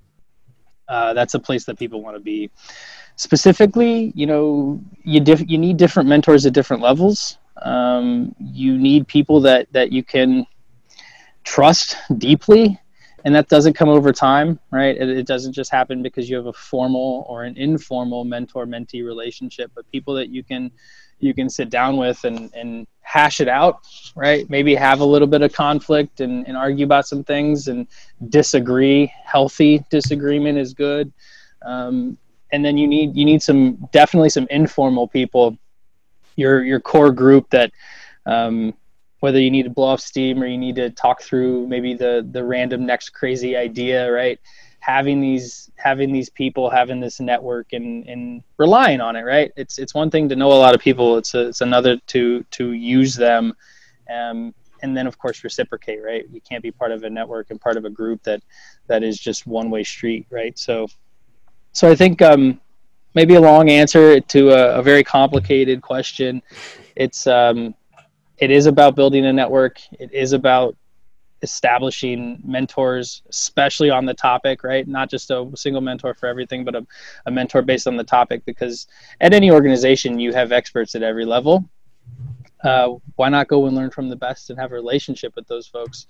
uh, 0.89 1.13
that's 1.15 1.35
a 1.35 1.39
place 1.39 1.65
that 1.65 1.79
people 1.79 2.03
want 2.03 2.17
to 2.17 2.21
be. 2.21 2.51
Specifically 3.17 4.13
you 4.15 4.27
know 4.27 4.81
you 5.03 5.21
diff- 5.21 5.49
you 5.49 5.59
need 5.59 5.77
different 5.77 6.09
mentors 6.09 6.47
at 6.47 6.53
different 6.53 6.83
levels. 6.83 7.39
Um, 7.63 8.35
you 8.39 8.77
need 8.77 9.09
people 9.09 9.41
that 9.43 9.73
that 9.73 9.93
you 9.93 10.03
can 10.03 10.47
trust 11.45 11.97
deeply, 12.19 12.79
and 13.27 13.35
that 13.35 13.49
doesn't 13.49 13.75
come 13.75 13.89
over 13.89 14.13
time, 14.13 14.61
right? 14.71 14.97
It, 14.97 15.09
it 15.09 15.27
doesn't 15.27 15.53
just 15.53 15.69
happen 15.69 16.01
because 16.01 16.31
you 16.31 16.37
have 16.37 16.47
a 16.47 16.53
formal 16.53 17.27
or 17.29 17.43
an 17.43 17.57
informal 17.57 18.25
mentor-mentee 18.25 19.05
relationship, 19.05 19.73
but 19.75 19.91
people 19.91 20.15
that 20.15 20.29
you 20.29 20.45
can 20.45 20.71
you 21.19 21.35
can 21.35 21.51
sit 21.51 21.69
down 21.69 21.97
with 21.97 22.25
and, 22.25 22.55
and 22.55 22.87
hash 23.01 23.41
it 23.41 23.49
out, 23.49 23.81
right? 24.15 24.49
Maybe 24.49 24.77
have 24.77 25.01
a 25.01 25.05
little 25.05 25.27
bit 25.27 25.43
of 25.43 25.53
conflict 25.53 26.21
and, 26.21 26.47
and 26.47 26.57
argue 26.57 26.85
about 26.85 27.09
some 27.09 27.25
things 27.25 27.67
and 27.67 27.89
disagree. 28.29 29.13
Healthy 29.25 29.83
disagreement 29.91 30.59
is 30.59 30.73
good. 30.73 31.13
Um, 31.63 32.19
and 32.53 32.65
then 32.65 32.79
you 32.79 32.87
need 32.87 33.17
you 33.17 33.25
need 33.25 33.43
some 33.43 33.89
definitely 33.91 34.31
some 34.31 34.47
informal 34.51 35.09
people 35.09 35.59
your 36.37 36.63
your 36.63 36.79
core 36.79 37.11
group 37.11 37.51
that 37.51 37.73
um, 38.25 38.73
whether 39.27 39.41
you 39.41 39.51
need 39.51 39.65
to 39.65 39.71
blow 39.71 39.89
off 39.89 40.01
steam 40.01 40.41
or 40.41 40.47
you 40.47 40.57
need 40.57 40.77
to 40.77 40.89
talk 40.91 41.21
through 41.21 41.67
maybe 41.67 41.95
the 41.95 42.25
the 42.31 42.45
random 42.45 42.87
next 42.87 43.09
crazy 43.11 43.57
idea 43.57 44.09
right? 44.13 44.39
Having 44.79 45.21
these 45.21 45.69
having 45.75 46.13
these 46.13 46.31
people 46.31 46.71
having 46.71 47.01
this 47.01 47.19
network 47.19 47.73
and 47.73 48.09
and 48.09 48.45
relying 48.57 49.01
on 49.01 49.17
it 49.17 49.23
right? 49.23 49.51
It's 49.57 49.81
it's 49.81 49.95
one 49.95 50.13
thing 50.13 50.29
to 50.29 50.37
know 50.37 50.53
a 50.53 50.63
lot 50.65 50.77
of 50.77 50.81
people. 50.81 51.19
It's 51.19 51.35
a, 51.35 51.49
it's 51.49 51.61
another 51.61 51.97
to 51.97 52.45
to 52.53 52.71
use 52.71 53.17
them 53.17 53.53
um, 54.09 54.55
and 54.83 54.97
then 54.97 55.09
of 55.09 55.19
course 55.19 55.43
reciprocate 55.43 56.05
right? 56.05 56.25
You 56.31 56.41
can't 56.41 56.63
be 56.63 56.71
part 56.71 56.93
of 56.93 57.03
a 57.03 57.11
network 57.11 57.51
and 57.51 57.61
part 57.61 57.77
of 57.77 57.85
a 57.85 57.91
group 57.91 58.23
that 58.23 58.45
that 58.87 59.03
is 59.03 59.19
just 59.19 59.45
one 59.45 59.71
way 59.71 59.83
street 59.83 60.29
right? 60.31 60.57
So 60.57 60.87
so 61.73 61.91
i 61.91 61.97
think 61.97 62.23
um 62.23 62.61
maybe 63.17 63.35
a 63.35 63.41
long 63.41 63.71
answer 63.71 64.21
to 64.21 64.51
a, 64.51 64.79
a 64.79 64.83
very 64.83 65.03
complicated 65.03 65.83
question. 65.83 66.43
It's 66.95 67.27
um, 67.27 67.75
it 68.39 68.51
is 68.51 68.67
about 68.67 68.95
building 68.95 69.27
a 69.27 69.33
network. 69.33 69.81
It 69.99 70.13
is 70.13 70.33
about 70.33 70.77
establishing 71.43 72.41
mentors, 72.45 73.23
especially 73.29 73.91
on 73.91 74.05
the 74.05 74.15
topic, 74.15 74.65
right? 74.65 74.87
Not 74.87 75.11
just 75.11 75.31
a 75.31 75.49
single 75.55 75.81
mentor 75.81 76.15
for 76.15 76.27
everything, 76.27 76.65
but 76.65 76.75
a, 76.75 76.87
a 77.27 77.31
mentor 77.31 77.63
based 77.63 77.87
on 77.87 77.97
the 77.97 78.05
topic. 78.05 78.45
Because 78.45 78.87
at 79.21 79.33
any 79.33 79.51
organization, 79.51 80.19
you 80.19 80.33
have 80.33 80.53
experts 80.53 80.95
at 80.95 81.03
every 81.03 81.25
level. 81.25 81.69
Uh, 82.65 82.95
why 83.17 83.29
not 83.29 83.49
go 83.49 83.67
and 83.67 83.77
learn 83.77 83.91
from 83.91 84.09
the 84.09 84.17
best 84.17 84.51
and 84.51 84.59
have 84.59 84.73
a 84.73 84.75
relationship 84.75 85.35
with 85.37 85.47
those 85.47 85.67
folks? 85.67 86.07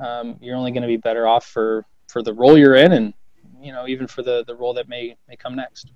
Um, 0.00 0.36
you're 0.40 0.56
only 0.56 0.70
going 0.70 0.82
to 0.82 0.88
be 0.88 0.96
better 0.96 1.26
off 1.26 1.44
for 1.44 1.84
for 2.06 2.22
the 2.22 2.32
role 2.32 2.56
you're 2.56 2.76
in, 2.76 2.92
and 2.92 3.12
you 3.60 3.72
know 3.72 3.86
even 3.86 4.06
for 4.06 4.22
the 4.22 4.44
the 4.46 4.54
role 4.54 4.72
that 4.74 4.88
may 4.88 5.16
may 5.28 5.36
come 5.36 5.56
next. 5.56 5.90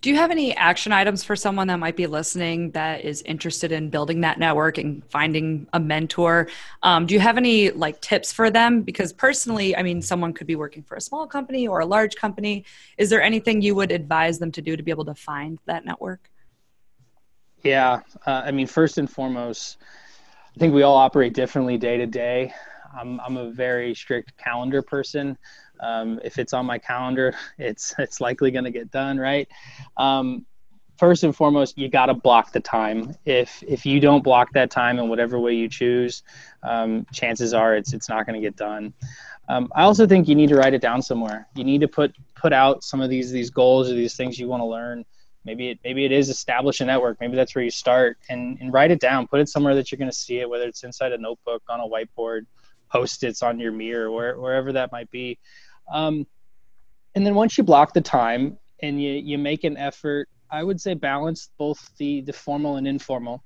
Do 0.00 0.10
you 0.10 0.16
have 0.16 0.30
any 0.30 0.54
action 0.54 0.92
items 0.92 1.24
for 1.24 1.34
someone 1.34 1.66
that 1.68 1.78
might 1.78 1.96
be 1.96 2.06
listening 2.06 2.72
that 2.72 3.04
is 3.04 3.22
interested 3.22 3.72
in 3.72 3.88
building 3.88 4.20
that 4.20 4.38
network 4.38 4.76
and 4.76 5.02
finding 5.10 5.66
a 5.72 5.80
mentor? 5.80 6.48
Um, 6.82 7.06
do 7.06 7.14
you 7.14 7.20
have 7.20 7.38
any 7.38 7.70
like 7.70 8.00
tips 8.02 8.32
for 8.32 8.50
them? 8.50 8.82
Because 8.82 9.12
personally, 9.12 9.74
I 9.74 9.82
mean, 9.82 10.02
someone 10.02 10.34
could 10.34 10.46
be 10.46 10.56
working 10.56 10.82
for 10.82 10.96
a 10.96 11.00
small 11.00 11.26
company 11.26 11.66
or 11.66 11.80
a 11.80 11.86
large 11.86 12.16
company. 12.16 12.66
Is 12.98 13.08
there 13.08 13.22
anything 13.22 13.62
you 13.62 13.74
would 13.76 13.92
advise 13.92 14.38
them 14.38 14.52
to 14.52 14.62
do 14.62 14.76
to 14.76 14.82
be 14.82 14.90
able 14.90 15.06
to 15.06 15.14
find 15.14 15.58
that 15.64 15.86
network? 15.86 16.30
Yeah, 17.62 18.00
uh, 18.26 18.42
I 18.44 18.50
mean, 18.50 18.66
first 18.66 18.98
and 18.98 19.10
foremost, 19.10 19.78
I 20.54 20.58
think 20.58 20.74
we 20.74 20.82
all 20.82 20.96
operate 20.96 21.32
differently 21.32 21.78
day 21.78 21.96
to 21.96 22.06
day. 22.06 22.52
I'm, 22.94 23.18
I'm 23.20 23.38
a 23.38 23.50
very 23.50 23.94
strict 23.94 24.36
calendar 24.36 24.82
person. 24.82 25.38
Um, 25.80 26.20
if 26.24 26.38
it's 26.38 26.52
on 26.52 26.66
my 26.66 26.78
calendar, 26.78 27.34
it's 27.58 27.94
it's 27.98 28.20
likely 28.20 28.50
going 28.50 28.64
to 28.64 28.70
get 28.70 28.90
done, 28.90 29.18
right? 29.18 29.48
Um, 29.96 30.46
first 30.96 31.24
and 31.24 31.34
foremost, 31.34 31.76
you 31.76 31.88
got 31.88 32.06
to 32.06 32.14
block 32.14 32.52
the 32.52 32.60
time. 32.60 33.14
If 33.24 33.62
if 33.66 33.84
you 33.84 34.00
don't 34.00 34.22
block 34.22 34.52
that 34.52 34.70
time 34.70 34.98
in 34.98 35.08
whatever 35.08 35.38
way 35.38 35.54
you 35.54 35.68
choose, 35.68 36.22
um, 36.62 37.06
chances 37.12 37.52
are 37.54 37.76
it's 37.76 37.92
it's 37.92 38.08
not 38.08 38.26
going 38.26 38.40
to 38.40 38.46
get 38.46 38.56
done. 38.56 38.94
Um, 39.48 39.70
I 39.74 39.82
also 39.82 40.06
think 40.06 40.26
you 40.26 40.34
need 40.34 40.48
to 40.48 40.56
write 40.56 40.74
it 40.74 40.80
down 40.80 41.02
somewhere. 41.02 41.48
You 41.54 41.64
need 41.64 41.80
to 41.82 41.88
put 41.88 42.14
put 42.34 42.52
out 42.52 42.82
some 42.82 43.00
of 43.00 43.10
these 43.10 43.30
these 43.30 43.50
goals 43.50 43.90
or 43.90 43.94
these 43.94 44.16
things 44.16 44.38
you 44.38 44.48
want 44.48 44.60
to 44.60 44.66
learn. 44.66 45.04
Maybe 45.44 45.70
it 45.70 45.78
maybe 45.84 46.04
it 46.04 46.12
is 46.12 46.30
establish 46.30 46.80
a 46.80 46.84
network. 46.86 47.20
Maybe 47.20 47.36
that's 47.36 47.54
where 47.54 47.64
you 47.64 47.70
start 47.70 48.16
and, 48.30 48.58
and 48.60 48.72
write 48.72 48.90
it 48.90 49.00
down. 49.00 49.26
Put 49.26 49.40
it 49.40 49.48
somewhere 49.48 49.74
that 49.74 49.92
you're 49.92 49.98
going 49.98 50.10
to 50.10 50.16
see 50.16 50.38
it, 50.38 50.48
whether 50.48 50.64
it's 50.66 50.84
inside 50.84 51.12
a 51.12 51.18
notebook, 51.18 51.62
on 51.68 51.80
a 51.80 51.86
whiteboard, 51.86 52.46
post-its 52.94 53.42
on 53.42 53.58
your 53.58 53.72
mirror, 53.72 54.10
where, 54.10 54.38
wherever 54.38 54.72
that 54.72 54.92
might 54.92 55.10
be. 55.10 55.38
Um, 55.92 56.26
and 57.14 57.26
then 57.26 57.34
once 57.34 57.58
you 57.58 57.64
block 57.64 57.92
the 57.92 58.00
time 58.00 58.58
and 58.80 59.02
you 59.02 59.12
you 59.12 59.38
make 59.38 59.64
an 59.64 59.76
effort, 59.76 60.28
I 60.50 60.62
would 60.62 60.80
say 60.80 60.94
balance 60.94 61.50
both 61.58 61.90
the 61.98 62.22
the 62.22 62.32
formal 62.32 62.76
and 62.76 62.86
informal. 62.86 63.42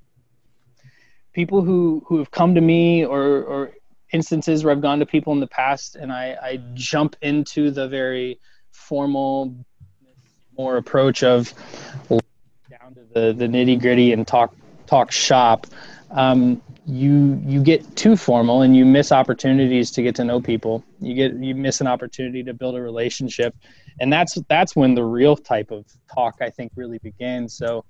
People 1.32 1.62
who 1.62 2.02
who 2.06 2.18
have 2.18 2.30
come 2.30 2.54
to 2.54 2.60
me 2.60 3.04
or 3.04 3.42
or 3.42 3.72
instances 4.12 4.64
where 4.64 4.72
I've 4.72 4.80
gone 4.80 5.00
to 5.00 5.06
people 5.06 5.32
in 5.32 5.40
the 5.40 5.46
past 5.46 5.96
and 5.96 6.10
I, 6.12 6.36
I 6.42 6.60
jump 6.74 7.16
into 7.20 7.70
the 7.70 7.88
very 7.88 8.40
formal, 8.70 9.54
more 10.56 10.78
approach 10.78 11.22
of 11.22 11.52
down 12.08 12.94
to 12.94 13.02
the, 13.12 13.32
the 13.34 13.46
nitty 13.46 13.80
gritty 13.80 14.12
and 14.12 14.26
talk 14.26 14.54
talk 14.86 15.12
shop. 15.12 15.66
Um, 16.10 16.62
you 16.88 17.40
you 17.44 17.62
get 17.62 17.96
too 17.96 18.16
formal 18.16 18.62
and 18.62 18.74
you 18.74 18.86
miss 18.86 19.12
opportunities 19.12 19.90
to 19.90 20.02
get 20.02 20.14
to 20.16 20.24
know 20.24 20.40
people. 20.40 20.82
You 21.00 21.14
get 21.14 21.34
you 21.34 21.54
miss 21.54 21.82
an 21.82 21.86
opportunity 21.86 22.42
to 22.42 22.54
build 22.54 22.76
a 22.76 22.80
relationship, 22.80 23.54
and 24.00 24.10
that's 24.12 24.38
that's 24.48 24.74
when 24.74 24.94
the 24.94 25.04
real 25.04 25.36
type 25.36 25.70
of 25.70 25.84
talk 26.12 26.36
I 26.40 26.50
think 26.50 26.72
really 26.74 26.98
begins. 26.98 27.54
So. 27.56 27.84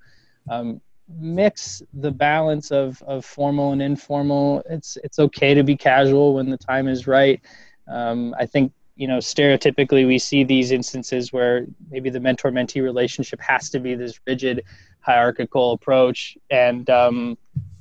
Um, 0.51 0.81
mix 1.19 1.83
the 1.95 2.11
balance 2.11 2.71
of, 2.71 3.03
of 3.03 3.25
formal 3.25 3.73
and 3.73 3.81
informal. 3.81 4.63
It's 4.69 4.99
it's 5.03 5.19
okay 5.19 5.55
to 5.55 5.63
be 5.63 5.77
casual 5.77 6.35
when 6.35 6.51
the 6.51 6.59
time 6.59 6.87
is 6.89 7.07
right. 7.07 7.41
Um, 7.87 8.35
I 8.39 8.47
think 8.47 8.73
you 8.97 9.09
know 9.09 9.19
stereotypically 9.19 10.07
we 10.07 10.19
see 10.19 10.45
these 10.45 10.71
instances 10.71 11.33
where 11.33 11.67
maybe 11.91 12.11
the 12.11 12.21
mentor 12.21 12.51
mentee 12.51 12.83
relationship 12.83 13.41
has 13.41 13.71
to 13.71 13.81
be 13.81 13.95
this 13.95 14.21
rigid 14.27 14.65
hierarchical 15.01 15.73
approach, 15.73 16.37
and 16.51 16.89
um, 16.91 17.39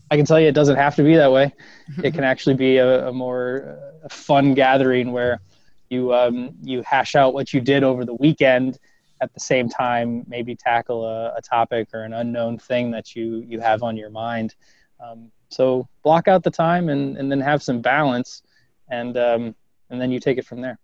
I 0.09 0.15
can 0.15 0.25
tell 0.25 0.39
you 0.39 0.47
it 0.47 0.55
doesn't 0.55 0.77
have 0.77 0.95
to 0.95 1.03
be 1.03 1.15
that 1.15 1.31
way. 1.31 1.53
it 2.03 2.13
can 2.13 2.23
actually 2.23 2.55
be 2.55 2.77
a, 2.77 3.09
a 3.09 3.13
more 3.13 3.77
uh, 4.03 4.07
fun 4.09 4.53
gathering 4.53 5.11
where 5.11 5.41
you 5.89 6.13
um, 6.13 6.55
you 6.61 6.81
hash 6.83 7.15
out 7.15 7.33
what 7.33 7.53
you 7.53 7.61
did 7.61 7.83
over 7.83 8.05
the 8.05 8.13
weekend 8.13 8.77
at 9.21 9.33
the 9.33 9.39
same 9.39 9.67
time 9.67 10.23
maybe 10.27 10.55
tackle 10.55 11.05
a, 11.05 11.33
a, 11.35 11.41
topic 11.41 11.87
or 11.93 12.03
an 12.03 12.13
unknown 12.13 12.57
thing 12.57 12.91
that 12.91 13.15
you 13.15 13.43
you 13.47 13.59
have 13.59 13.83
on 13.83 13.97
your 13.97 14.09
mind 14.09 14.55
um, 15.03 15.31
so 15.49 15.87
block 16.03 16.27
out 16.27 16.43
the 16.43 16.51
time 16.51 16.89
and, 16.89 17.17
and 17.17 17.31
then 17.31 17.39
have 17.39 17.63
some 17.63 17.81
balance 17.81 18.43
and 18.89 19.17
um, 19.17 19.55
and 19.89 19.99
then 19.99 20.11
you 20.11 20.19
take 20.19 20.37
it 20.37 20.45
from 20.45 20.61
there 20.61 20.77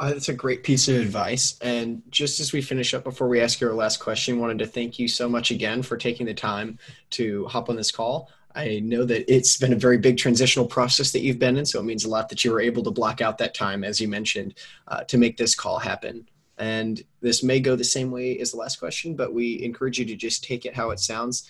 uh, 0.00 0.10
that's 0.10 0.28
a 0.28 0.34
great 0.34 0.62
piece 0.62 0.88
of 0.88 0.96
advice. 0.96 1.58
And 1.60 2.02
just 2.10 2.38
as 2.40 2.52
we 2.52 2.62
finish 2.62 2.94
up, 2.94 3.04
before 3.04 3.28
we 3.28 3.40
ask 3.40 3.60
you 3.60 3.68
our 3.68 3.74
last 3.74 3.98
question, 3.98 4.38
wanted 4.38 4.60
to 4.60 4.66
thank 4.66 4.98
you 4.98 5.08
so 5.08 5.28
much 5.28 5.50
again 5.50 5.82
for 5.82 5.96
taking 5.96 6.26
the 6.26 6.34
time 6.34 6.78
to 7.10 7.46
hop 7.46 7.68
on 7.68 7.76
this 7.76 7.90
call. 7.90 8.30
I 8.54 8.80
know 8.80 9.04
that 9.04 9.32
it's 9.32 9.56
been 9.56 9.72
a 9.72 9.76
very 9.76 9.98
big 9.98 10.16
transitional 10.16 10.66
process 10.66 11.12
that 11.12 11.20
you've 11.20 11.38
been 11.38 11.56
in, 11.56 11.66
so 11.66 11.80
it 11.80 11.84
means 11.84 12.04
a 12.04 12.08
lot 12.08 12.28
that 12.28 12.44
you 12.44 12.52
were 12.52 12.60
able 12.60 12.82
to 12.84 12.90
block 12.90 13.20
out 13.20 13.38
that 13.38 13.54
time, 13.54 13.84
as 13.84 14.00
you 14.00 14.08
mentioned, 14.08 14.54
uh, 14.86 15.04
to 15.04 15.18
make 15.18 15.36
this 15.36 15.54
call 15.54 15.78
happen. 15.78 16.28
And 16.58 17.02
this 17.20 17.42
may 17.42 17.60
go 17.60 17.76
the 17.76 17.84
same 17.84 18.10
way 18.10 18.38
as 18.38 18.52
the 18.52 18.56
last 18.56 18.80
question, 18.80 19.14
but 19.14 19.34
we 19.34 19.62
encourage 19.62 19.98
you 19.98 20.04
to 20.06 20.16
just 20.16 20.42
take 20.44 20.64
it 20.64 20.74
how 20.74 20.90
it 20.90 20.98
sounds. 20.98 21.48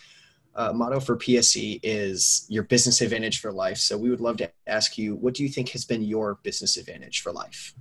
Uh, 0.55 0.73
motto 0.73 1.01
for 1.01 1.17
PSE 1.17 1.81
is 1.83 2.45
your 2.49 2.65
business 2.65 3.01
advantage 3.01 3.41
for 3.41 3.53
life. 3.53 3.79
So 3.79 3.97
we 3.97 4.11
would 4.11 4.21
love 4.21 4.39
to 4.39 4.51
ask 4.67 4.99
you, 4.99 5.15
what 5.15 5.35
do 5.35 5.43
you 5.43 5.49
think 5.49 5.71
has 5.71 5.85
been 5.85 6.03
your 6.03 6.35
business 6.43 6.77
advantage 6.77 7.23
for 7.23 7.33
life? 7.33 7.75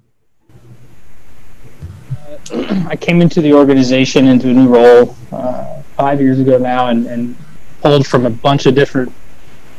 I 2.51 2.95
came 2.95 3.21
into 3.21 3.41
the 3.41 3.53
organization 3.53 4.27
into 4.27 4.49
a 4.49 4.53
new 4.53 4.67
role 4.67 5.15
uh, 5.31 5.81
five 5.95 6.19
years 6.19 6.39
ago 6.39 6.57
now, 6.57 6.87
and, 6.87 7.05
and 7.07 7.35
pulled 7.81 8.05
from 8.05 8.25
a 8.25 8.29
bunch 8.29 8.65
of 8.65 8.75
different 8.75 9.11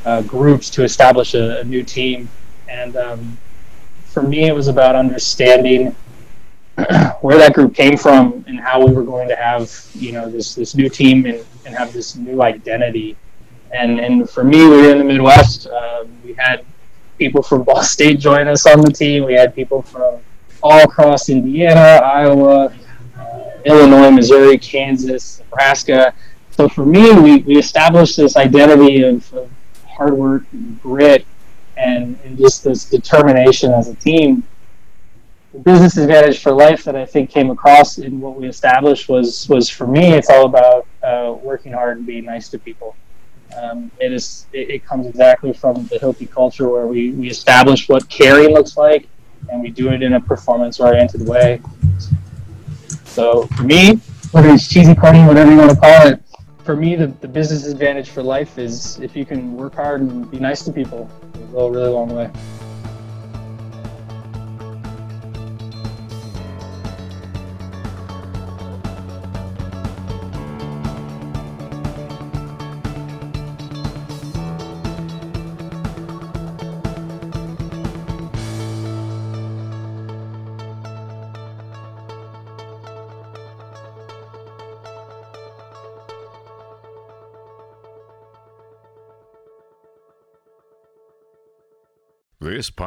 uh, 0.05 0.23
groups 0.23 0.71
to 0.71 0.85
establish 0.85 1.35
a, 1.35 1.61
a 1.61 1.65
new 1.65 1.83
team. 1.83 2.29
And 2.69 2.97
um, 2.97 3.39
for 4.05 4.23
me, 4.23 4.45
it 4.45 4.55
was 4.55 4.69
about 4.69 4.95
understanding 4.95 5.95
where 7.21 7.37
that 7.39 7.53
group 7.55 7.75
came 7.75 7.97
from 7.97 8.45
and 8.49 8.59
how 8.59 8.85
we 8.85 8.93
were 8.93 9.03
going 9.03 9.29
to 9.29 9.37
have 9.37 9.71
you 9.95 10.13
know 10.13 10.31
this 10.31 10.55
this 10.55 10.75
new 10.75 10.89
team 10.89 11.27
and, 11.27 11.45
and 11.67 11.75
have 11.75 11.93
this 11.93 12.17
new 12.17 12.43
identity. 12.43 13.17
And 13.73 14.01
and 14.01 14.31
for 14.31 14.45
me, 14.45 14.59
we 14.59 14.71
were 14.71 14.91
in 14.91 14.99
the 14.99 15.05
Midwest. 15.05 15.67
Uh, 15.67 16.05
we 16.25 16.33
had 16.35 16.65
people 17.19 17.43
from 17.43 17.65
Ball 17.65 17.83
State 17.83 18.21
join 18.21 18.49
us 18.49 18.65
on 18.67 18.81
the 18.81 18.91
team. 18.91 19.25
We 19.25 19.35
had 19.35 19.55
people 19.55 19.83
from 19.83 20.21
all 20.63 20.83
across 20.83 21.29
Indiana, 21.29 22.01
Iowa, 22.05 22.75
Illinois, 23.65 24.11
Missouri, 24.11 24.59
Kansas, 24.59 25.41
Nebraska. 25.41 26.15
So 26.51 26.69
for 26.69 26.85
me, 26.85 27.13
we, 27.13 27.39
we 27.43 27.59
established 27.59 28.17
this 28.17 28.37
identity 28.37 29.03
of, 29.03 29.33
of 29.35 29.51
hard 29.87 30.15
work 30.15 30.45
and 30.53 30.81
grit 30.81 31.27
and, 31.77 32.19
and 32.25 32.39
just 32.39 32.65
this 32.65 32.85
determination 32.85 33.73
as 33.73 33.89
a 33.89 33.95
team 33.97 34.43
the 35.53 35.59
business 35.61 35.97
advantage 35.97 36.41
for 36.41 36.53
life 36.53 36.85
that 36.85 36.95
I 36.95 37.07
think 37.07 37.31
came 37.31 37.51
across 37.51 37.99
in 37.99 38.21
what 38.21 38.37
we 38.39 38.47
established 38.47 39.09
was 39.09 39.49
was 39.49 39.69
for 39.69 39.87
me 39.87 40.13
it's 40.13 40.31
all 40.31 40.45
about 40.45 40.87
uh, 41.03 41.35
working 41.43 41.73
hard 41.73 41.99
and 41.99 42.07
being 42.07 42.25
nice 42.25 42.49
to 42.51 42.59
people. 42.59 42.95
Um, 43.57 43.91
it 43.99 44.13
is 44.13 44.47
it, 44.53 44.71
it, 44.71 44.85
comes 44.85 45.07
exactly 45.07 45.55
from 45.55 45.87
the 45.87 45.99
Hilti 45.99 46.31
culture 46.31 46.69
where 46.69 46.87
we, 46.87 47.13
we 47.13 47.31
establish 47.31 47.89
what 47.89 48.09
caring 48.11 48.53
looks 48.53 48.77
like 48.77 49.09
and 49.51 49.61
we 49.61 49.71
do 49.71 49.91
it 49.93 50.03
in 50.03 50.15
a 50.15 50.21
performance 50.21 50.81
oriented 50.81 51.27
way. 51.27 51.61
So 53.05 53.47
for 53.49 53.63
me, 53.63 53.97
whether 54.31 54.51
it's 54.51 54.69
cheesy 54.69 54.95
corny, 54.95 55.25
whatever 55.25 55.51
you 55.51 55.59
want 55.59 55.71
to 55.71 55.77
call 55.77 56.09
it, 56.09 56.23
for 56.65 56.77
me 56.77 56.97
the, 56.97 57.07
the 57.07 57.29
business 57.29 57.67
advantage 57.67 58.11
for 58.11 58.23
life 58.23 58.59
is 58.59 58.99
if 59.01 59.17
you 59.17 59.25
can 59.25 59.57
work 59.57 59.75
hard 59.75 60.03
and 60.03 60.31
be 60.31 60.39
nice 60.39 60.63
to 60.65 60.73
people, 60.73 61.11
it'll 61.35 61.47
go 61.47 61.67
a 61.67 61.71
really 61.71 61.89
long 61.89 62.15
way. 62.15 62.31